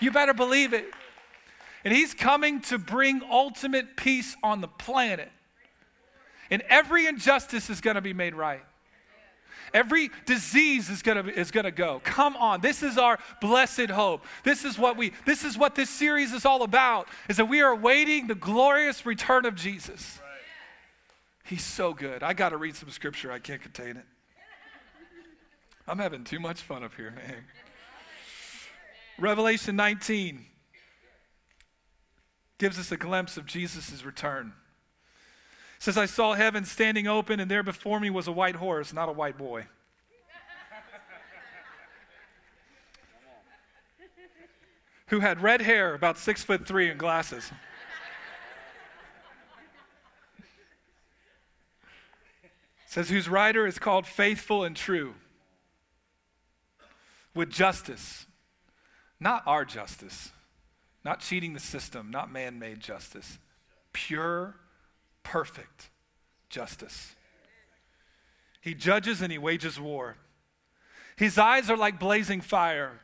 You 0.00 0.10
better 0.10 0.34
believe 0.34 0.74
it. 0.74 0.84
And 1.84 1.94
he's 1.94 2.12
coming 2.12 2.60
to 2.62 2.78
bring 2.78 3.22
ultimate 3.30 3.96
peace 3.96 4.36
on 4.42 4.60
the 4.60 4.68
planet. 4.68 5.30
And 6.50 6.62
every 6.68 7.06
injustice 7.06 7.70
is 7.70 7.80
gonna 7.80 8.02
be 8.02 8.12
made 8.12 8.34
right. 8.34 8.62
Every 9.74 10.10
disease 10.24 10.90
is 10.90 11.02
gonna, 11.02 11.24
is 11.28 11.50
gonna 11.50 11.70
go. 11.70 12.00
Come 12.04 12.36
on. 12.36 12.60
This 12.60 12.82
is 12.82 12.98
our 12.98 13.18
blessed 13.40 13.90
hope. 13.90 14.24
This 14.44 14.64
is 14.64 14.78
what 14.78 14.96
we, 14.96 15.12
this 15.24 15.44
is 15.44 15.58
what 15.58 15.74
this 15.74 15.90
series 15.90 16.32
is 16.32 16.44
all 16.44 16.62
about, 16.62 17.08
is 17.28 17.36
that 17.36 17.46
we 17.46 17.60
are 17.60 17.72
awaiting 17.72 18.26
the 18.26 18.34
glorious 18.34 19.04
return 19.06 19.46
of 19.46 19.54
Jesus. 19.54 20.20
He's 21.44 21.64
so 21.64 21.94
good. 21.94 22.22
I 22.22 22.32
gotta 22.32 22.56
read 22.56 22.76
some 22.76 22.90
scripture. 22.90 23.30
I 23.30 23.38
can't 23.38 23.62
contain 23.62 23.96
it. 23.96 24.04
I'm 25.88 25.98
having 25.98 26.24
too 26.24 26.40
much 26.40 26.60
fun 26.62 26.82
up 26.82 26.94
here, 26.96 27.12
man. 27.12 27.44
Revelation 29.18 29.76
19 29.76 30.44
gives 32.58 32.78
us 32.78 32.90
a 32.90 32.96
glimpse 32.96 33.36
of 33.36 33.46
Jesus' 33.46 34.04
return 34.04 34.52
says, 35.78 35.96
I 35.98 36.06
saw 36.06 36.34
heaven 36.34 36.64
standing 36.64 37.06
open, 37.06 37.38
and 37.40 37.50
there 37.50 37.62
before 37.62 38.00
me 38.00 38.10
was 38.10 38.26
a 38.28 38.32
white 38.32 38.56
horse, 38.56 38.92
not 38.92 39.08
a 39.08 39.12
white 39.12 39.38
boy. 39.38 39.66
Who 45.08 45.20
had 45.20 45.42
red 45.42 45.62
hair, 45.62 45.94
about 45.94 46.18
six 46.18 46.42
foot 46.42 46.66
three, 46.66 46.88
and 46.88 46.98
glasses. 46.98 47.50
says, 52.86 53.08
whose 53.10 53.28
rider 53.28 53.66
is 53.66 53.78
called 53.78 54.06
faithful 54.06 54.64
and 54.64 54.74
true, 54.74 55.14
with 57.34 57.50
justice, 57.50 58.26
not 59.20 59.42
our 59.46 59.66
justice, 59.66 60.32
not 61.04 61.20
cheating 61.20 61.52
the 61.52 61.60
system, 61.60 62.10
not 62.10 62.32
man 62.32 62.58
made 62.58 62.80
justice, 62.80 63.38
pure 63.92 64.54
perfect 65.26 65.90
justice. 66.48 67.16
He 68.60 68.74
judges 68.74 69.20
and 69.20 69.32
he 69.32 69.38
wages 69.38 69.80
war. 69.80 70.16
His 71.16 71.36
eyes 71.36 71.68
are 71.68 71.76
like 71.76 71.98
blazing 71.98 72.40
fire, 72.40 73.00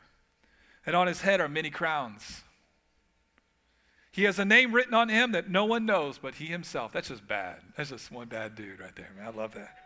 and 0.87 0.95
on 0.95 1.09
his 1.09 1.23
head 1.23 1.41
are 1.41 1.49
many 1.49 1.71
crowns. 1.71 2.43
He 4.13 4.25
has 4.25 4.39
a 4.39 4.45
name 4.45 4.73
written 4.73 4.95
on 4.95 5.09
him 5.09 5.33
that 5.33 5.51
no 5.51 5.65
one 5.65 5.85
knows 5.85 6.19
but 6.19 6.37
he 6.37 6.47
himself. 6.47 6.93
That's 6.93 7.09
just 7.09 7.27
bad. 7.27 7.57
That's 7.77 7.91
just 7.91 8.13
one 8.13 8.29
bad 8.29 8.55
dude 8.55 8.79
right 8.79 8.95
there, 8.95 9.11
man. 9.17 9.27
I 9.27 9.31
love 9.31 9.55
that. 9.55 9.77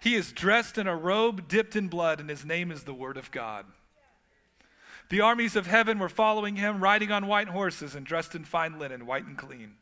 He 0.00 0.14
is 0.16 0.30
dressed 0.30 0.76
in 0.76 0.86
a 0.86 0.96
robe 0.96 1.48
dipped 1.48 1.74
in 1.74 1.88
blood, 1.88 2.20
and 2.20 2.28
his 2.28 2.44
name 2.44 2.70
is 2.70 2.82
the 2.82 2.92
Word 2.92 3.16
of 3.16 3.30
God. 3.30 3.64
The 5.08 5.22
armies 5.22 5.56
of 5.56 5.66
heaven 5.66 5.98
were 5.98 6.10
following 6.10 6.56
him, 6.56 6.82
riding 6.82 7.10
on 7.10 7.26
white 7.26 7.48
horses 7.48 7.94
and 7.94 8.04
dressed 8.04 8.34
in 8.34 8.44
fine 8.44 8.78
linen, 8.78 9.06
white 9.06 9.24
and 9.24 9.38
clean 9.38 9.76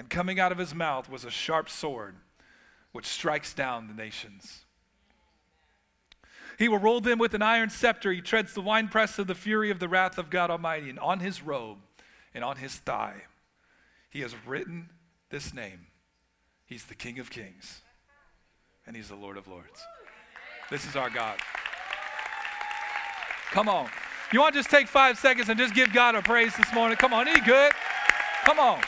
and 0.00 0.08
coming 0.08 0.40
out 0.40 0.50
of 0.50 0.56
his 0.56 0.74
mouth 0.74 1.10
was 1.10 1.26
a 1.26 1.30
sharp 1.30 1.68
sword 1.68 2.14
which 2.92 3.04
strikes 3.04 3.52
down 3.52 3.86
the 3.86 3.92
nations. 3.92 4.64
He 6.58 6.68
will 6.68 6.78
rule 6.78 7.02
them 7.02 7.18
with 7.18 7.34
an 7.34 7.42
iron 7.42 7.68
scepter. 7.68 8.10
He 8.10 8.22
treads 8.22 8.54
the 8.54 8.62
winepress 8.62 9.18
of 9.18 9.26
the 9.26 9.34
fury 9.34 9.70
of 9.70 9.78
the 9.78 9.90
wrath 9.90 10.16
of 10.16 10.30
God 10.30 10.50
Almighty. 10.50 10.88
And 10.88 10.98
on 10.98 11.20
his 11.20 11.42
robe 11.42 11.80
and 12.32 12.42
on 12.42 12.56
his 12.56 12.76
thigh, 12.76 13.24
he 14.08 14.22
has 14.22 14.34
written 14.46 14.88
this 15.28 15.52
name 15.52 15.88
He's 16.64 16.86
the 16.86 16.94
King 16.94 17.18
of 17.18 17.28
Kings, 17.28 17.82
and 18.86 18.96
He's 18.96 19.08
the 19.08 19.16
Lord 19.16 19.36
of 19.36 19.48
Lords. 19.48 19.82
This 20.70 20.86
is 20.86 20.96
our 20.96 21.10
God. 21.10 21.36
Come 23.50 23.68
on. 23.68 23.90
You 24.32 24.40
want 24.40 24.54
to 24.54 24.60
just 24.60 24.70
take 24.70 24.88
five 24.88 25.18
seconds 25.18 25.50
and 25.50 25.58
just 25.58 25.74
give 25.74 25.92
God 25.92 26.14
a 26.14 26.22
praise 26.22 26.56
this 26.56 26.72
morning? 26.72 26.96
Come 26.96 27.12
on. 27.12 27.26
He 27.26 27.38
good? 27.40 27.72
Come 28.44 28.60
on. 28.60 28.80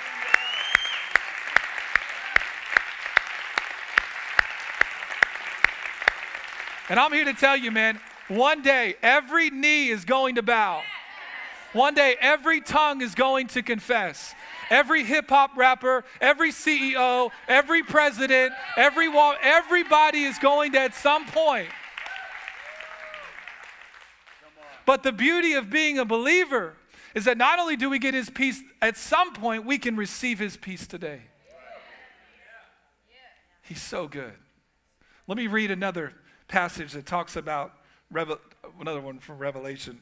And 6.88 6.98
I'm 6.98 7.12
here 7.12 7.24
to 7.24 7.34
tell 7.34 7.56
you, 7.56 7.70
man, 7.70 8.00
One 8.28 8.62
day, 8.62 8.94
every 9.02 9.50
knee 9.50 9.88
is 9.88 10.04
going 10.04 10.36
to 10.36 10.42
bow. 10.42 10.82
One 11.72 11.94
day, 11.94 12.16
every 12.20 12.60
tongue 12.60 13.02
is 13.02 13.14
going 13.14 13.48
to 13.48 13.62
confess. 13.62 14.34
Every 14.70 15.04
hip 15.04 15.28
hop 15.28 15.56
rapper, 15.56 16.04
every 16.20 16.50
CEO, 16.50 17.30
every 17.48 17.82
president, 17.82 18.52
every 18.76 19.08
wall, 19.08 19.34
everybody 19.42 20.22
is 20.22 20.38
going 20.38 20.72
to 20.72 20.80
at 20.80 20.94
some 20.94 21.26
point. 21.26 21.68
But 24.86 25.02
the 25.02 25.12
beauty 25.12 25.54
of 25.54 25.70
being 25.70 25.98
a 25.98 26.04
believer 26.04 26.74
is 27.14 27.24
that 27.24 27.36
not 27.36 27.58
only 27.58 27.76
do 27.76 27.90
we 27.90 27.98
get 27.98 28.14
his 28.14 28.30
peace 28.30 28.62
at 28.80 28.96
some 28.96 29.32
point, 29.34 29.66
we 29.66 29.78
can 29.78 29.96
receive 29.96 30.38
his 30.38 30.56
peace 30.56 30.86
today. 30.86 31.20
He's 33.62 33.82
so 33.82 34.08
good. 34.08 34.32
Let 35.26 35.36
me 35.36 35.46
read 35.46 35.70
another 35.70 36.14
passage 36.52 36.92
that 36.92 37.06
talks 37.06 37.34
about 37.34 37.72
another 38.78 39.00
one 39.00 39.18
from 39.18 39.38
Revelation 39.38 39.98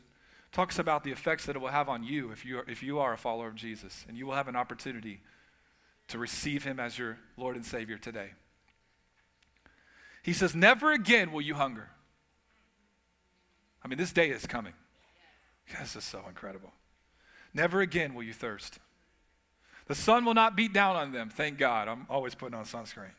talks 0.50 0.80
about 0.80 1.04
the 1.04 1.12
effects 1.12 1.46
that 1.46 1.54
it 1.54 1.60
will 1.60 1.68
have 1.68 1.88
on 1.88 2.02
you 2.02 2.32
if 2.32 2.44
you 2.44 2.58
are, 2.58 2.64
if 2.68 2.82
you 2.82 2.98
are 2.98 3.12
a 3.12 3.16
follower 3.16 3.46
of 3.46 3.54
Jesus, 3.54 4.04
and 4.08 4.18
you 4.18 4.26
will 4.26 4.34
have 4.34 4.48
an 4.48 4.56
opportunity 4.56 5.20
to 6.08 6.18
receive 6.18 6.64
him 6.64 6.80
as 6.80 6.98
your 6.98 7.18
Lord 7.36 7.54
and 7.54 7.64
Savior 7.64 7.98
today. 7.98 8.30
He 10.24 10.32
says, 10.32 10.52
Never 10.52 10.92
again 10.92 11.30
will 11.30 11.40
you 11.40 11.54
hunger. 11.54 11.88
I 13.84 13.86
mean, 13.86 13.96
this 13.96 14.12
day 14.12 14.30
is 14.30 14.44
coming. 14.44 14.74
This 15.78 15.94
is 15.94 16.02
so 16.02 16.24
incredible. 16.26 16.72
Never 17.54 17.80
again 17.80 18.12
will 18.12 18.24
you 18.24 18.32
thirst. 18.32 18.80
The 19.86 19.94
sun 19.94 20.24
will 20.24 20.34
not 20.34 20.56
beat 20.56 20.72
down 20.72 20.96
on 20.96 21.12
them. 21.12 21.30
Thank 21.30 21.58
God. 21.58 21.86
I'm 21.86 22.06
always 22.10 22.34
putting 22.34 22.58
on 22.58 22.64
sunscreen. 22.64 23.12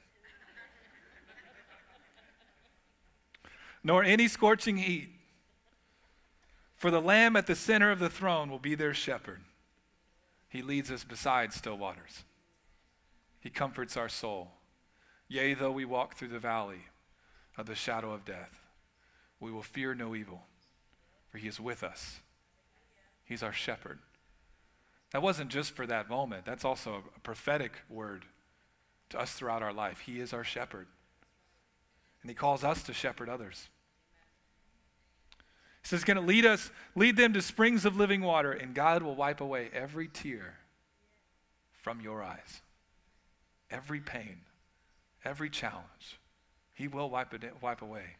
Nor 3.83 4.03
any 4.03 4.27
scorching 4.27 4.77
heat. 4.77 5.09
For 6.75 6.91
the 6.91 7.01
Lamb 7.01 7.35
at 7.35 7.47
the 7.47 7.55
center 7.55 7.91
of 7.91 7.99
the 7.99 8.09
throne 8.09 8.49
will 8.49 8.59
be 8.59 8.75
their 8.75 8.93
shepherd. 8.93 9.41
He 10.49 10.61
leads 10.61 10.91
us 10.91 11.03
beside 11.03 11.53
still 11.53 11.77
waters. 11.77 12.23
He 13.39 13.49
comforts 13.49 13.97
our 13.97 14.09
soul. 14.09 14.51
Yea, 15.27 15.53
though 15.53 15.71
we 15.71 15.85
walk 15.85 16.15
through 16.15 16.27
the 16.27 16.39
valley 16.39 16.85
of 17.57 17.65
the 17.65 17.75
shadow 17.75 18.11
of 18.13 18.25
death, 18.25 18.59
we 19.39 19.51
will 19.51 19.63
fear 19.63 19.95
no 19.95 20.13
evil, 20.13 20.43
for 21.29 21.37
he 21.37 21.47
is 21.47 21.59
with 21.59 21.83
us. 21.83 22.19
He's 23.23 23.41
our 23.41 23.53
shepherd. 23.53 23.99
That 25.11 25.21
wasn't 25.21 25.49
just 25.49 25.71
for 25.71 25.87
that 25.87 26.09
moment, 26.09 26.45
that's 26.45 26.65
also 26.65 27.03
a 27.15 27.19
prophetic 27.21 27.73
word 27.89 28.25
to 29.09 29.19
us 29.19 29.33
throughout 29.33 29.63
our 29.63 29.73
life. 29.73 29.99
He 29.99 30.19
is 30.19 30.33
our 30.33 30.43
shepherd. 30.43 30.87
And 32.21 32.29
he 32.29 32.35
calls 32.35 32.63
us 32.63 32.83
to 32.83 32.93
shepherd 32.93 33.29
others. 33.29 33.69
He 35.81 35.87
says, 35.87 36.03
going 36.03 36.17
to 36.17 36.23
lead 36.23 36.45
us, 36.45 36.69
lead 36.95 37.17
them 37.17 37.33
to 37.33 37.41
springs 37.41 37.85
of 37.85 37.97
living 37.97 38.21
water, 38.21 38.51
and 38.51 38.75
God 38.75 39.01
will 39.01 39.15
wipe 39.15 39.41
away 39.41 39.69
every 39.73 40.07
tear 40.07 40.57
from 41.81 42.01
your 42.01 42.21
eyes. 42.21 42.61
Every 43.71 43.99
pain, 43.99 44.41
every 45.23 45.49
challenge, 45.49 46.19
He 46.73 46.87
will 46.87 47.09
wipe 47.09 47.33
it 47.33 47.43
wipe 47.61 47.81
away. 47.81 48.17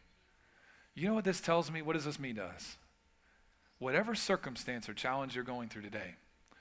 You 0.94 1.08
know 1.08 1.14
what 1.14 1.24
this 1.24 1.40
tells 1.40 1.70
me? 1.70 1.82
What 1.82 1.94
does 1.94 2.04
this 2.04 2.18
mean 2.18 2.36
to 2.36 2.44
us? 2.44 2.76
Whatever 3.78 4.14
circumstance 4.14 4.88
or 4.88 4.94
challenge 4.94 5.34
you're 5.34 5.44
going 5.44 5.68
through 5.68 5.82
today, 5.82 6.14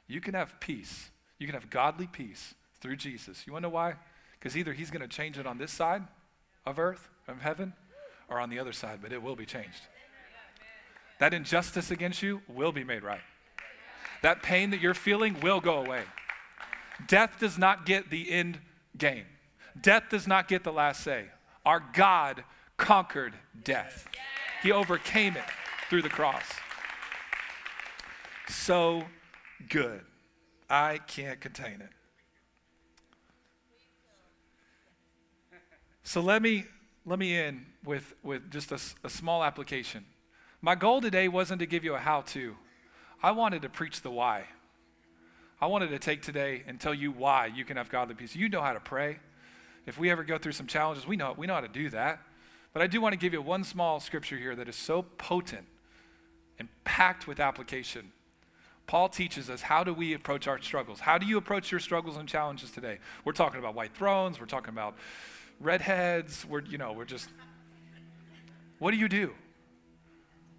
you 0.08 0.22
can 0.22 0.34
have 0.34 0.60
peace. 0.60 1.10
You 1.40 1.48
can 1.48 1.54
have 1.54 1.70
godly 1.70 2.08
peace 2.08 2.54
through 2.82 2.98
Jesus. 2.98 3.46
You 3.48 3.54
want 3.54 3.64
to 3.64 3.70
know 3.70 3.74
why? 3.74 3.96
Because 4.40 4.58
either 4.58 4.74
He's 4.74 4.92
going 4.92 5.02
to 5.02 5.08
change 5.08 5.38
it 5.38 5.48
on 5.48 5.58
this 5.58 5.72
side 5.72 6.04
of 6.66 6.80
earth, 6.80 7.10
of 7.28 7.42
heaven, 7.42 7.74
or 8.28 8.40
on 8.40 8.50
the 8.50 8.60
other 8.60 8.74
side, 8.74 9.00
but 9.02 9.12
it 9.12 9.22
will 9.22 9.36
be 9.36 9.46
changed. 9.46 9.88
That 11.22 11.36
injustice 11.36 11.92
against 11.92 12.24
you 12.24 12.42
will 12.48 12.72
be 12.72 12.84
made 12.84 13.04
right. 13.04 13.22
That 14.24 14.42
pain 14.42 14.72
that 14.72 14.82
you're 14.82 14.96
feeling 14.96 15.40
will 15.40 15.62
go 15.62 15.76
away. 15.76 16.02
Death 17.08 17.38
does 17.40 17.60
not 17.60 17.86
get 17.86 18.10
the 18.10 18.32
end 18.32 18.58
game, 18.98 19.26
death 19.80 20.06
does 20.10 20.28
not 20.28 20.48
get 20.48 20.64
the 20.64 20.74
last 20.74 21.04
say. 21.04 21.26
Our 21.64 21.84
God 21.94 22.44
conquered 22.76 23.36
death, 23.64 24.08
He 24.64 24.72
overcame 24.72 25.38
it 25.38 25.44
through 25.92 26.02
the 26.02 26.10
cross. 26.10 26.44
So 28.50 29.04
good. 29.70 30.02
I 30.72 30.98
can't 31.06 31.40
contain 31.40 31.82
it. 31.82 31.90
So 36.02 36.20
let 36.20 36.42
me 36.42 36.66
let 37.06 37.20
me 37.20 37.38
end 37.38 37.68
with, 37.86 38.16
with 38.24 38.50
just 38.50 38.72
a, 38.72 38.80
a 39.04 39.10
small 39.10 39.44
application. 39.44 40.04
My 40.62 40.76
goal 40.76 41.02
today 41.02 41.28
wasn't 41.28 41.60
to 41.60 41.66
give 41.66 41.84
you 41.84 41.96
a 41.96 42.00
how 42.00 42.22
to, 42.22 42.56
I 43.24 43.32
wanted 43.32 43.64
to 43.64 43.70
preach 43.70 44.02
the 44.02 44.12
why. 44.12 44.46
I 45.60 45.66
wanted 45.68 45.90
to 45.90 46.00
take 46.00 46.22
today 46.22 46.64
and 46.68 46.80
tell 46.80 46.94
you 46.94 47.12
why 47.12 47.48
you 47.48 47.66
can 47.66 47.78
have 47.78 47.90
godly 47.90 48.16
peace. 48.16 48.36
You 48.36 48.50
know 48.50 48.62
how 48.62 48.74
to 48.74 48.80
pray. 48.80 49.20
If 49.86 49.98
we 49.98 50.12
ever 50.12 50.24
go 50.24 50.38
through 50.38 50.52
some 50.52 50.68
challenges, 50.68 51.08
we 51.08 51.16
know, 51.16 51.34
we 51.36 51.48
know 51.48 51.56
how 51.56 51.62
to 51.62 51.68
do 51.68 51.90
that. 51.90 52.20
But 52.74 52.82
I 52.82 52.88
do 52.88 53.02
want 53.02 53.14
to 53.14 53.18
give 53.18 53.34
you 53.34 53.42
one 53.42 53.64
small 53.64 54.00
scripture 54.00 54.38
here 54.38 54.56
that 54.56 54.70
is 54.70 54.76
so 54.76 55.04
potent 55.18 55.66
and 56.60 56.70
packed 56.84 57.28
with 57.28 57.40
application. 57.40 58.12
Paul 58.86 59.10
teaches 59.10 59.50
us 59.50 59.62
how 59.62 59.84
do 59.84 59.94
we 59.94 60.14
approach 60.14 60.48
our 60.48 60.62
struggles? 60.62 61.00
How 61.00 61.18
do 61.18 61.26
you 61.26 61.38
approach 61.38 61.72
your 61.72 61.80
struggles 61.80 62.18
and 62.18 62.28
challenges 62.28 62.72
today? 62.72 63.00
We're 63.26 63.34
talking 63.34 63.60
about 63.60 63.74
white 63.74 63.96
thrones, 63.96 64.40
we're 64.40 64.46
talking 64.46 64.70
about 64.70 64.96
redheads, 65.60 66.46
we're, 66.46 66.62
you 66.62 66.78
know, 66.78 66.92
we're 66.92 67.06
just, 67.06 67.30
what 68.80 68.92
do 68.92 68.98
you 68.98 69.08
do? 69.08 69.34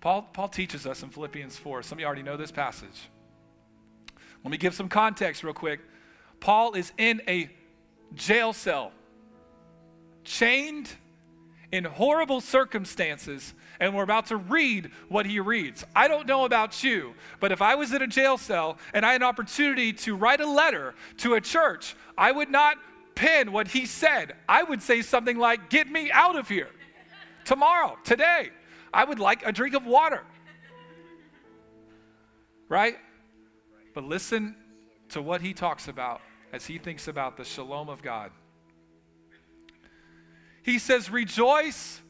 Paul, 0.03 0.23
Paul 0.33 0.49
teaches 0.49 0.85
us 0.85 1.05
in 1.05 1.11
Philippians 1.11 1.57
4. 1.57 1.85
Some 1.85 1.97
of 1.97 2.01
you 2.01 2.07
already 2.07 2.25
know 2.25 2.37
this 2.37 2.51
passage. 2.51 3.09
Let 4.45 4.51
me 4.51 4.57
give 4.57 4.75
some 4.75 4.89
context 4.89 5.45
real 5.45 5.55
quick. 5.55 5.81
Paul 6.41 6.75
is 6.75 6.93
in 6.99 7.23
a 7.29 7.49
jail 8.15 8.53
cell, 8.53 8.91
chained 10.25 10.91
in 11.71 11.85
horrible 11.85 12.41
circumstances, 12.41 13.55
and 13.79 13.95
we're 13.95 14.03
about 14.03 14.27
to 14.27 14.37
read 14.37 14.91
what 15.09 15.25
he 15.25 15.39
reads. 15.39 15.85
I 15.95 16.09
don't 16.09 16.27
know 16.27 16.45
about 16.45 16.83
you, 16.83 17.15
but 17.39 17.53
if 17.53 17.63
I 17.63 17.77
was 17.77 17.93
in 17.93 18.03
a 18.03 18.09
jail 18.09 18.37
cell 18.37 18.79
and 18.93 19.07
I 19.07 19.13
had 19.13 19.23
an 19.23 19.29
opportunity 19.29 19.93
to 19.93 20.17
write 20.17 20.41
a 20.41 20.51
letter 20.51 20.97
to 21.19 21.35
a 21.35 21.41
church, 21.41 21.95
I 22.19 22.33
would 22.33 22.51
not 22.51 22.77
pen 23.15 23.53
what 23.53 23.69
he 23.69 23.87
said. 23.87 24.35
I 24.49 24.65
would 24.65 24.83
say 24.83 25.01
something 25.01 25.39
like, 25.39 25.71
Get 25.71 25.89
me 25.89 26.11
out 26.11 26.35
of 26.35 26.49
here 26.49 26.71
tomorrow, 27.45 27.97
today. 28.03 28.51
I 28.93 29.05
would 29.05 29.19
like 29.19 29.47
a 29.47 29.53
drink 29.53 29.75
of 29.75 29.87
water. 29.87 30.23
Right? 32.69 32.97
But 33.95 34.05
listen 34.05 34.57
to 35.11 35.23
what 35.23 35.41
he 35.41 35.53
talks 35.55 35.89
about 35.89 36.21
as 36.53 36.67
he 36.67 36.79
thinks 36.79 37.09
about 37.09 37.37
the 37.37 37.45
shalom 37.45 37.89
of 37.89 38.03
God. 38.03 38.31
He 40.63 40.79
says, 40.79 41.11
Rejoice 41.11 42.01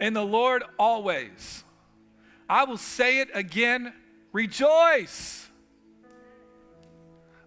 in 0.00 0.12
the 0.12 0.24
Lord 0.24 0.62
always. 0.78 1.64
I 2.48 2.64
will 2.64 2.76
say 2.76 3.20
it 3.20 3.28
again 3.34 3.92
rejoice. 4.32 5.48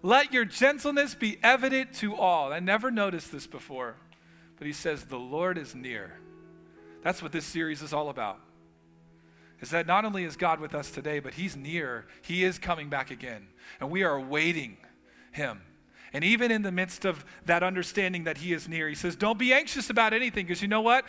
Let 0.01 0.31
your 0.31 0.45
gentleness 0.45 1.15
be 1.15 1.37
evident 1.43 1.93
to 1.95 2.15
all. 2.15 2.53
I 2.53 2.59
never 2.59 2.89
noticed 2.89 3.31
this 3.31 3.45
before, 3.45 3.95
but 4.57 4.65
he 4.65 4.73
says, 4.73 5.05
The 5.05 5.17
Lord 5.17 5.57
is 5.57 5.75
near. 5.75 6.19
That's 7.03 7.21
what 7.21 7.31
this 7.31 7.45
series 7.45 7.81
is 7.81 7.93
all 7.93 8.09
about 8.09 8.39
is 9.61 9.71
that 9.71 9.87
not 9.87 10.05
only 10.05 10.23
is 10.23 10.35
God 10.35 10.59
with 10.59 10.75
us 10.75 10.91
today, 10.91 11.19
but 11.19 11.33
He's 11.33 11.55
near. 11.55 12.05
He 12.21 12.43
is 12.43 12.59
coming 12.59 12.89
back 12.89 13.11
again. 13.11 13.47
And 13.79 13.89
we 13.89 14.03
are 14.03 14.15
awaiting 14.15 14.77
Him. 15.31 15.61
And 16.13 16.23
even 16.23 16.51
in 16.51 16.61
the 16.61 16.71
midst 16.71 17.05
of 17.05 17.25
that 17.45 17.63
understanding 17.63 18.25
that 18.25 18.37
He 18.37 18.53
is 18.53 18.67
near, 18.67 18.87
He 18.87 18.95
says, 18.95 19.15
Don't 19.15 19.39
be 19.39 19.53
anxious 19.53 19.89
about 19.89 20.13
anything, 20.13 20.45
because 20.45 20.61
you 20.61 20.67
know 20.67 20.81
what? 20.81 21.05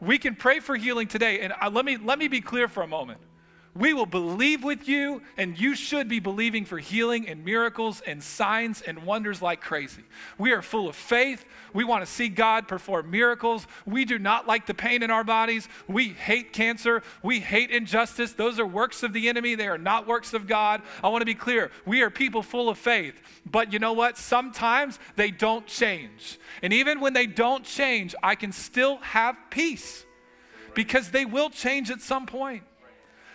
We 0.00 0.18
can 0.18 0.34
pray 0.34 0.60
for 0.60 0.76
healing 0.76 1.08
today. 1.08 1.40
And 1.40 1.52
uh, 1.60 1.70
let, 1.70 1.84
me, 1.84 1.96
let 1.96 2.18
me 2.18 2.28
be 2.28 2.40
clear 2.40 2.68
for 2.68 2.82
a 2.82 2.86
moment. 2.86 3.20
We 3.74 3.92
will 3.92 4.06
believe 4.06 4.64
with 4.64 4.88
you, 4.88 5.22
and 5.36 5.58
you 5.58 5.76
should 5.76 6.08
be 6.08 6.20
believing 6.20 6.64
for 6.64 6.78
healing 6.78 7.28
and 7.28 7.44
miracles 7.44 8.00
and 8.00 8.22
signs 8.22 8.82
and 8.82 9.04
wonders 9.04 9.40
like 9.40 9.60
crazy. 9.60 10.02
We 10.36 10.52
are 10.52 10.62
full 10.62 10.88
of 10.88 10.96
faith. 10.96 11.44
We 11.72 11.84
want 11.84 12.04
to 12.04 12.10
see 12.10 12.28
God 12.28 12.66
perform 12.66 13.10
miracles. 13.10 13.66
We 13.86 14.04
do 14.04 14.18
not 14.18 14.48
like 14.48 14.66
the 14.66 14.74
pain 14.74 15.02
in 15.02 15.10
our 15.10 15.22
bodies. 15.22 15.68
We 15.86 16.08
hate 16.08 16.52
cancer. 16.52 17.02
We 17.22 17.40
hate 17.40 17.70
injustice. 17.70 18.32
Those 18.32 18.58
are 18.58 18.66
works 18.66 19.02
of 19.02 19.12
the 19.12 19.28
enemy, 19.28 19.54
they 19.54 19.68
are 19.68 19.78
not 19.78 20.06
works 20.06 20.34
of 20.34 20.46
God. 20.46 20.82
I 21.02 21.08
want 21.08 21.22
to 21.22 21.26
be 21.26 21.34
clear. 21.34 21.70
We 21.86 22.02
are 22.02 22.10
people 22.10 22.42
full 22.42 22.68
of 22.68 22.78
faith. 22.78 23.20
But 23.46 23.72
you 23.72 23.78
know 23.78 23.92
what? 23.92 24.16
Sometimes 24.16 24.98
they 25.16 25.30
don't 25.30 25.66
change. 25.66 26.38
And 26.62 26.72
even 26.72 27.00
when 27.00 27.12
they 27.12 27.26
don't 27.26 27.64
change, 27.64 28.14
I 28.22 28.34
can 28.34 28.52
still 28.52 28.96
have 28.98 29.36
peace 29.50 30.04
because 30.74 31.10
they 31.10 31.24
will 31.24 31.50
change 31.50 31.90
at 31.90 32.00
some 32.00 32.26
point. 32.26 32.62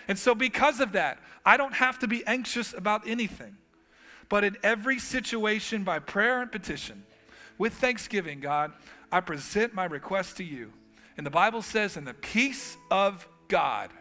And 0.07 0.17
so, 0.17 0.35
because 0.35 0.79
of 0.79 0.93
that, 0.93 1.19
I 1.45 1.57
don't 1.57 1.73
have 1.73 1.99
to 1.99 2.07
be 2.07 2.25
anxious 2.25 2.73
about 2.73 3.07
anything. 3.07 3.57
But 4.29 4.43
in 4.43 4.57
every 4.63 4.99
situation, 4.99 5.83
by 5.83 5.99
prayer 5.99 6.41
and 6.41 6.51
petition, 6.51 7.03
with 7.57 7.73
thanksgiving, 7.73 8.39
God, 8.39 8.73
I 9.11 9.19
present 9.21 9.73
my 9.73 9.85
request 9.85 10.37
to 10.37 10.43
you. 10.43 10.73
And 11.17 11.25
the 11.25 11.31
Bible 11.31 11.61
says, 11.61 11.97
in 11.97 12.05
the 12.05 12.15
peace 12.15 12.75
of 12.89 13.27
God, 13.47 13.91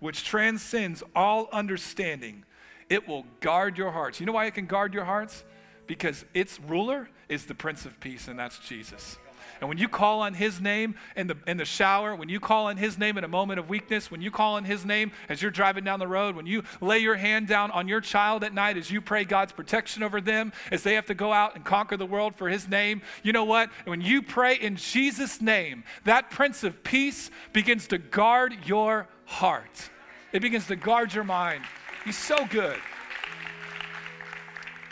which 0.00 0.24
transcends 0.24 1.02
all 1.14 1.48
understanding, 1.52 2.44
it 2.88 3.06
will 3.06 3.24
guard 3.40 3.78
your 3.78 3.90
hearts. 3.90 4.18
You 4.18 4.26
know 4.26 4.32
why 4.32 4.46
it 4.46 4.54
can 4.54 4.66
guard 4.66 4.94
your 4.94 5.04
hearts? 5.04 5.44
Because 5.86 6.24
its 6.34 6.58
ruler 6.60 7.08
is 7.28 7.46
the 7.46 7.54
Prince 7.54 7.84
of 7.86 7.98
Peace, 8.00 8.28
and 8.28 8.38
that's 8.38 8.58
Jesus. 8.58 9.18
And 9.60 9.68
when 9.68 9.78
you 9.78 9.88
call 9.88 10.20
on 10.20 10.34
his 10.34 10.60
name 10.60 10.94
in 11.16 11.26
the, 11.26 11.36
in 11.46 11.56
the 11.56 11.64
shower, 11.64 12.14
when 12.14 12.28
you 12.28 12.38
call 12.40 12.66
on 12.66 12.76
his 12.76 12.98
name 12.98 13.18
in 13.18 13.24
a 13.24 13.28
moment 13.28 13.58
of 13.58 13.68
weakness, 13.68 14.10
when 14.10 14.22
you 14.22 14.30
call 14.30 14.54
on 14.54 14.64
his 14.64 14.84
name 14.84 15.12
as 15.28 15.42
you're 15.42 15.50
driving 15.50 15.84
down 15.84 15.98
the 15.98 16.06
road, 16.06 16.36
when 16.36 16.46
you 16.46 16.62
lay 16.80 16.98
your 16.98 17.16
hand 17.16 17.48
down 17.48 17.70
on 17.72 17.88
your 17.88 18.00
child 18.00 18.44
at 18.44 18.54
night 18.54 18.76
as 18.76 18.90
you 18.90 19.00
pray 19.00 19.24
God's 19.24 19.52
protection 19.52 20.02
over 20.02 20.20
them 20.20 20.52
as 20.70 20.82
they 20.82 20.94
have 20.94 21.06
to 21.06 21.14
go 21.14 21.32
out 21.32 21.56
and 21.56 21.64
conquer 21.64 21.96
the 21.96 22.06
world 22.06 22.36
for 22.36 22.48
his 22.48 22.68
name, 22.68 23.02
you 23.22 23.32
know 23.32 23.44
what? 23.44 23.70
When 23.84 24.00
you 24.00 24.22
pray 24.22 24.54
in 24.54 24.76
Jesus' 24.76 25.40
name, 25.40 25.84
that 26.04 26.30
Prince 26.30 26.62
of 26.64 26.84
Peace 26.84 27.30
begins 27.52 27.88
to 27.88 27.98
guard 27.98 28.56
your 28.64 29.08
heart, 29.24 29.90
it 30.32 30.40
begins 30.40 30.66
to 30.68 30.76
guard 30.76 31.12
your 31.12 31.24
mind. 31.24 31.64
He's 32.04 32.16
so 32.16 32.46
good. 32.46 32.78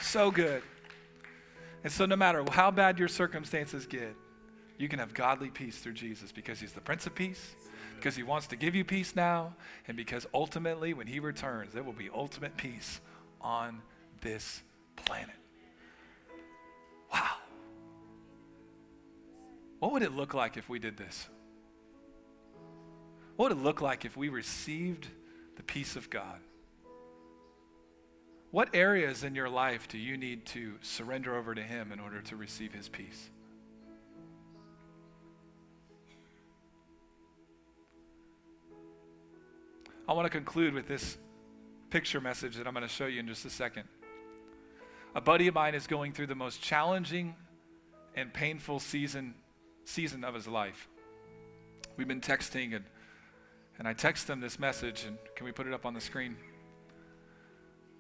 So 0.01 0.31
good. 0.31 0.63
And 1.85 1.93
so, 1.93 2.05
no 2.05 2.17
matter 2.17 2.45
how 2.51 2.71
bad 2.71 2.99
your 2.99 3.07
circumstances 3.07 3.87
get, 3.87 4.17
you 4.79 4.89
can 4.89 4.99
have 4.99 5.15
godly 5.15 5.51
peace 5.51 5.79
through 5.79 5.95
Jesus 5.95 6.33
because 6.33 6.61
He's 6.61 6.73
the 6.73 6.81
Prince 6.81 7.07
of 7.07 7.15
Peace, 7.15 7.55
because 7.97 8.17
He 8.17 8.23
wants 8.23 8.47
to 8.49 8.57
give 8.57 8.75
you 8.75 8.85
peace 8.85 9.17
now, 9.17 9.55
and 9.89 9.97
because 9.97 10.27
ultimately, 10.35 10.93
when 10.95 11.07
He 11.07 11.21
returns, 11.21 11.73
there 11.73 11.83
will 11.83 11.93
be 11.93 12.11
ultimate 12.15 12.57
peace 12.57 13.01
on 13.41 13.81
this 14.21 14.63
planet. 14.97 15.35
Wow. 17.13 17.37
What 19.79 19.93
would 19.93 20.03
it 20.03 20.13
look 20.13 20.35
like 20.35 20.57
if 20.57 20.69
we 20.69 20.79
did 20.79 20.97
this? 20.97 21.29
What 23.37 23.51
would 23.51 23.59
it 23.59 23.63
look 23.63 23.81
like 23.81 24.05
if 24.05 24.17
we 24.17 24.29
received 24.29 25.07
the 25.57 25.63
peace 25.63 25.97
of 25.97 26.11
God? 26.11 26.41
What 28.51 28.71
areas 28.75 29.23
in 29.23 29.35
your 29.35 29.51
life 29.51 29.87
do 29.89 29.99
you 29.99 30.17
need 30.17 30.47
to 30.47 30.75
surrender 30.81 31.37
over 31.37 31.55
to 31.55 31.63
Him 31.63 31.93
in 31.93 32.01
order 32.01 32.23
to 32.23 32.37
receive 32.37 32.73
His 32.73 32.89
peace? 32.89 33.31
I 40.09 40.13
want 40.13 40.27
to 40.27 40.31
conclude 40.31 40.73
with 40.73 40.87
this 40.87 41.19
picture 41.91 42.21
message 42.21 42.57
that 42.57 42.67
I'm 42.69 42.75
going 42.75 42.87
to 42.87 42.93
show 42.93 43.07
you 43.07 43.19
in 43.19 43.27
just 43.27 43.45
a 43.45 43.51
second. 43.51 43.85
A 45.17 45.21
buddy 45.21 45.49
of 45.49 45.55
mine 45.55 45.75
is 45.75 45.89
going 45.89 46.13
through 46.13 46.29
the 46.29 46.37
most 46.37 46.63
challenging 46.63 47.35
and 48.15 48.33
painful 48.33 48.79
season, 48.79 49.35
season 49.85 50.23
of 50.23 50.33
his 50.33 50.47
life. 50.47 50.89
We've 51.97 52.07
been 52.07 52.21
texting, 52.21 52.77
and, 52.77 52.85
and 53.81 53.89
I 53.89 53.95
text 53.95 54.31
him 54.31 54.41
this 54.41 54.61
message, 54.61 55.05
and 55.05 55.19
can 55.35 55.45
we 55.45 55.51
put 55.51 55.67
it 55.67 55.73
up 55.73 55.85
on 55.85 55.93
the 55.93 56.01
screen? 56.01 56.37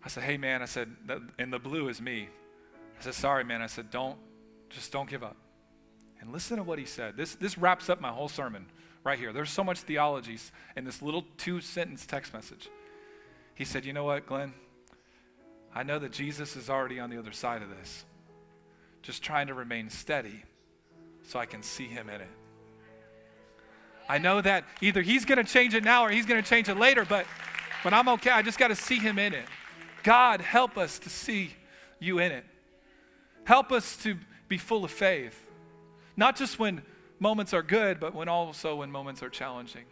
I 0.05 0.09
said, 0.09 0.23
Hey, 0.23 0.37
man, 0.37 0.62
I 0.62 0.66
said, 0.66 0.95
and 1.40 1.53
the 1.53 1.59
blue 1.59 1.88
is 1.88 2.01
me. 2.01 2.29
I 3.01 3.03
said, 3.03 3.14
Sorry, 3.14 3.42
man. 3.42 3.62
I 3.62 3.66
said, 3.66 3.90
Don't, 3.90 4.16
just 4.71 4.92
don't 4.92 5.11
give 5.11 5.25
up. 5.25 5.37
And 6.21 6.33
listen 6.33 6.59
to 6.59 6.62
what 6.62 6.79
he 6.79 6.85
said. 6.85 7.16
This, 7.16 7.35
this 7.35 7.59
wraps 7.59 7.90
up 7.90 8.01
my 8.01 8.11
whole 8.11 8.29
sermon 8.29 8.66
right 9.07 9.19
here. 9.19 9.33
There's 9.33 9.51
so 9.51 9.62
much 9.62 9.79
theology 9.81 10.37
in 10.77 10.85
this 10.85 11.01
little 11.01 11.25
two 11.38 11.61
sentence 11.61 12.05
text 12.05 12.35
message. 12.35 12.69
He 13.55 13.64
said, 13.64 13.85
You 13.85 13.92
know 13.92 14.05
what, 14.05 14.27
Glenn? 14.27 14.53
I 15.75 15.85
know 15.85 15.99
that 15.99 16.12
Jesus 16.12 16.57
is 16.57 16.69
already 16.69 16.99
on 16.99 17.09
the 17.09 17.19
other 17.19 17.33
side 17.33 17.62
of 17.62 17.71
this, 17.71 18.05
just 19.03 19.23
trying 19.23 19.47
to 19.47 19.55
remain 19.55 19.88
steady 19.90 20.42
so 21.23 21.38
I 21.38 21.47
can 21.47 21.62
see 21.62 21.87
him 21.87 22.09
in 22.09 22.21
it. 22.21 22.31
I 24.09 24.19
know 24.19 24.40
that 24.40 24.64
either 24.81 25.03
he's 25.03 25.25
going 25.25 25.38
to 25.38 25.45
change 25.45 25.75
it 25.75 25.85
now 25.85 26.05
or 26.05 26.11
he's 26.11 26.27
going 26.27 26.42
to 26.42 26.49
change 26.49 26.69
it 26.69 26.77
later, 26.77 27.05
but, 27.05 27.27
but 27.85 27.92
I'm 27.92 28.09
okay. 28.09 28.31
I 28.31 28.42
just 28.42 28.59
got 28.59 28.69
to 28.69 28.77
see 28.77 28.99
him 28.99 29.19
in 29.19 29.35
it. 29.35 29.45
God, 30.03 30.40
help 30.40 30.79
us 30.79 30.99
to 31.01 31.11
see 31.11 31.53
you 31.99 32.19
in 32.19 32.33
it. 32.33 32.45
Help 33.45 33.71
us 33.71 33.97
to 33.99 34.16
be 34.49 34.59
full 34.59 34.85
of 34.85 34.90
faith, 34.90 35.40
not 36.16 36.37
just 36.37 36.59
when 36.59 36.83
moments 37.19 37.55
are 37.55 37.63
good, 37.63 38.01
but 38.01 38.15
when 38.15 38.29
also 38.29 38.77
when 38.77 38.91
moments 38.91 39.23
are 39.23 39.31
challenging. 39.31 39.85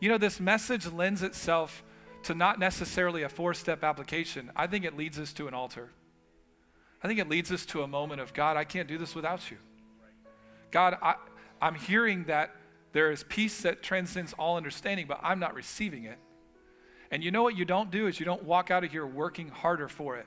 You 0.00 0.08
know, 0.08 0.18
this 0.18 0.40
message 0.40 0.86
lends 0.86 1.22
itself 1.22 1.84
to 2.24 2.34
not 2.34 2.58
necessarily 2.58 3.22
a 3.22 3.28
four 3.28 3.54
step 3.54 3.84
application. 3.84 4.50
I 4.56 4.66
think 4.66 4.84
it 4.84 4.96
leads 4.96 5.18
us 5.18 5.32
to 5.34 5.48
an 5.48 5.54
altar. 5.54 5.90
I 7.02 7.08
think 7.08 7.18
it 7.18 7.28
leads 7.28 7.50
us 7.50 7.66
to 7.66 7.82
a 7.82 7.88
moment 7.88 8.20
of 8.20 8.32
God, 8.32 8.56
I 8.56 8.64
can't 8.64 8.86
do 8.86 8.96
this 8.96 9.14
without 9.14 9.50
you. 9.50 9.56
God, 10.70 10.96
I, 11.02 11.14
I'm 11.60 11.74
hearing 11.74 12.24
that 12.24 12.54
there 12.92 13.10
is 13.10 13.24
peace 13.24 13.62
that 13.62 13.82
transcends 13.82 14.32
all 14.34 14.56
understanding, 14.56 15.06
but 15.06 15.20
I'm 15.22 15.38
not 15.38 15.54
receiving 15.54 16.04
it. 16.04 16.18
And 17.10 17.22
you 17.22 17.30
know 17.30 17.42
what 17.42 17.56
you 17.56 17.64
don't 17.64 17.90
do 17.90 18.06
is 18.06 18.18
you 18.18 18.26
don't 18.26 18.44
walk 18.44 18.70
out 18.70 18.84
of 18.84 18.90
here 18.90 19.06
working 19.06 19.48
harder 19.48 19.88
for 19.88 20.16
it. 20.16 20.26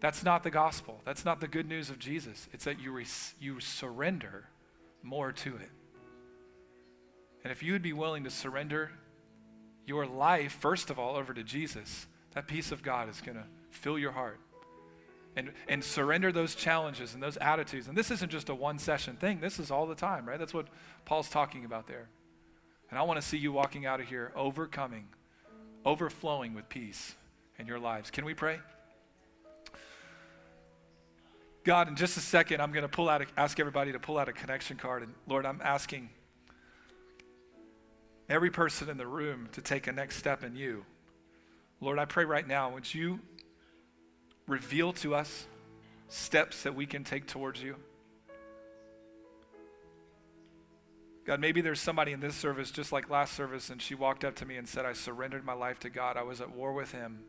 That's 0.00 0.24
not 0.24 0.42
the 0.42 0.50
gospel. 0.50 1.00
That's 1.04 1.24
not 1.24 1.40
the 1.40 1.48
good 1.48 1.68
news 1.68 1.90
of 1.90 1.98
Jesus. 1.98 2.48
It's 2.52 2.64
that 2.64 2.80
you, 2.80 3.02
you 3.38 3.60
surrender 3.60 4.49
more 5.02 5.32
to 5.32 5.56
it. 5.56 5.70
And 7.42 7.50
if 7.50 7.62
you 7.62 7.72
would 7.72 7.82
be 7.82 7.92
willing 7.92 8.24
to 8.24 8.30
surrender 8.30 8.90
your 9.86 10.06
life, 10.06 10.52
first 10.52 10.90
of 10.90 10.98
all, 10.98 11.16
over 11.16 11.32
to 11.32 11.42
Jesus, 11.42 12.06
that 12.34 12.46
peace 12.46 12.70
of 12.70 12.82
God 12.82 13.08
is 13.08 13.20
going 13.20 13.36
to 13.36 13.44
fill 13.70 13.98
your 13.98 14.12
heart. 14.12 14.38
And, 15.36 15.52
and 15.68 15.82
surrender 15.82 16.32
those 16.32 16.56
challenges 16.56 17.14
and 17.14 17.22
those 17.22 17.36
attitudes. 17.36 17.86
And 17.86 17.96
this 17.96 18.10
isn't 18.10 18.32
just 18.32 18.48
a 18.48 18.54
one 18.54 18.80
session 18.80 19.16
thing, 19.16 19.40
this 19.40 19.60
is 19.60 19.70
all 19.70 19.86
the 19.86 19.94
time, 19.94 20.26
right? 20.26 20.38
That's 20.38 20.52
what 20.52 20.66
Paul's 21.04 21.28
talking 21.28 21.64
about 21.64 21.86
there. 21.86 22.08
And 22.90 22.98
I 22.98 23.02
want 23.02 23.20
to 23.20 23.26
see 23.26 23.38
you 23.38 23.52
walking 23.52 23.86
out 23.86 24.00
of 24.00 24.08
here 24.08 24.32
overcoming, 24.34 25.06
overflowing 25.86 26.52
with 26.52 26.68
peace 26.68 27.14
in 27.58 27.68
your 27.68 27.78
lives. 27.78 28.10
Can 28.10 28.24
we 28.24 28.34
pray? 28.34 28.58
God, 31.62 31.88
in 31.88 31.96
just 31.96 32.16
a 32.16 32.20
second, 32.20 32.62
I'm 32.62 32.72
going 32.72 32.82
to 32.82 32.88
pull 32.88 33.08
out, 33.08 33.22
a, 33.22 33.26
ask 33.36 33.60
everybody 33.60 33.92
to 33.92 33.98
pull 33.98 34.18
out 34.18 34.28
a 34.28 34.32
connection 34.32 34.76
card. 34.76 35.02
And 35.02 35.12
Lord, 35.26 35.44
I'm 35.44 35.60
asking 35.62 36.08
every 38.28 38.50
person 38.50 38.88
in 38.88 38.96
the 38.96 39.06
room 39.06 39.48
to 39.52 39.60
take 39.60 39.86
a 39.86 39.92
next 39.92 40.16
step 40.16 40.42
in 40.42 40.56
you. 40.56 40.84
Lord, 41.80 41.98
I 41.98 42.06
pray 42.06 42.24
right 42.24 42.46
now, 42.46 42.70
would 42.70 42.92
you 42.92 43.20
reveal 44.46 44.92
to 44.94 45.14
us 45.14 45.46
steps 46.08 46.62
that 46.62 46.74
we 46.74 46.86
can 46.86 47.04
take 47.04 47.26
towards 47.26 47.62
you? 47.62 47.76
God, 51.26 51.40
maybe 51.40 51.60
there's 51.60 51.80
somebody 51.80 52.12
in 52.12 52.20
this 52.20 52.34
service, 52.34 52.70
just 52.70 52.90
like 52.90 53.10
last 53.10 53.34
service, 53.34 53.68
and 53.70 53.80
she 53.80 53.94
walked 53.94 54.24
up 54.24 54.36
to 54.36 54.46
me 54.46 54.56
and 54.56 54.66
said, 54.66 54.86
I 54.86 54.94
surrendered 54.94 55.44
my 55.44 55.52
life 55.52 55.78
to 55.80 55.90
God. 55.90 56.16
I 56.16 56.22
was 56.22 56.40
at 56.40 56.50
war 56.50 56.72
with 56.72 56.90
Him, 56.92 57.20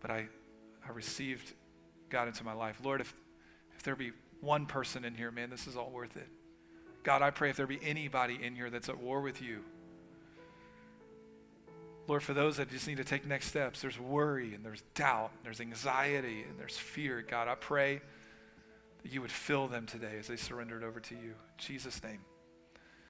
but 0.00 0.10
I, 0.10 0.28
I 0.86 0.92
received 0.92 1.54
God 2.12 2.28
into 2.28 2.44
my 2.44 2.52
life. 2.52 2.78
Lord, 2.84 3.00
if, 3.00 3.12
if 3.76 3.82
there 3.82 3.96
be 3.96 4.12
one 4.40 4.66
person 4.66 5.04
in 5.04 5.14
here, 5.14 5.32
man, 5.32 5.50
this 5.50 5.66
is 5.66 5.76
all 5.76 5.90
worth 5.90 6.16
it. 6.16 6.28
God, 7.02 7.22
I 7.22 7.30
pray 7.30 7.50
if 7.50 7.56
there 7.56 7.66
be 7.66 7.80
anybody 7.82 8.38
in 8.40 8.54
here 8.54 8.70
that's 8.70 8.88
at 8.88 8.98
war 8.98 9.20
with 9.20 9.42
you. 9.42 9.64
Lord, 12.06 12.22
for 12.22 12.34
those 12.34 12.56
that 12.58 12.70
just 12.70 12.86
need 12.86 12.98
to 12.98 13.04
take 13.04 13.26
next 13.26 13.46
steps, 13.46 13.80
there's 13.80 13.98
worry 13.98 14.54
and 14.54 14.64
there's 14.64 14.82
doubt, 14.94 15.30
and 15.36 15.44
there's 15.44 15.60
anxiety 15.60 16.44
and 16.48 16.58
there's 16.58 16.76
fear. 16.76 17.24
God, 17.28 17.48
I 17.48 17.54
pray 17.54 18.00
that 19.02 19.12
you 19.12 19.20
would 19.20 19.32
fill 19.32 19.66
them 19.68 19.86
today 19.86 20.16
as 20.18 20.26
they 20.26 20.36
surrendered 20.36 20.84
over 20.84 21.00
to 21.00 21.14
you. 21.14 21.30
In 21.30 21.58
Jesus' 21.58 22.02
name. 22.02 22.20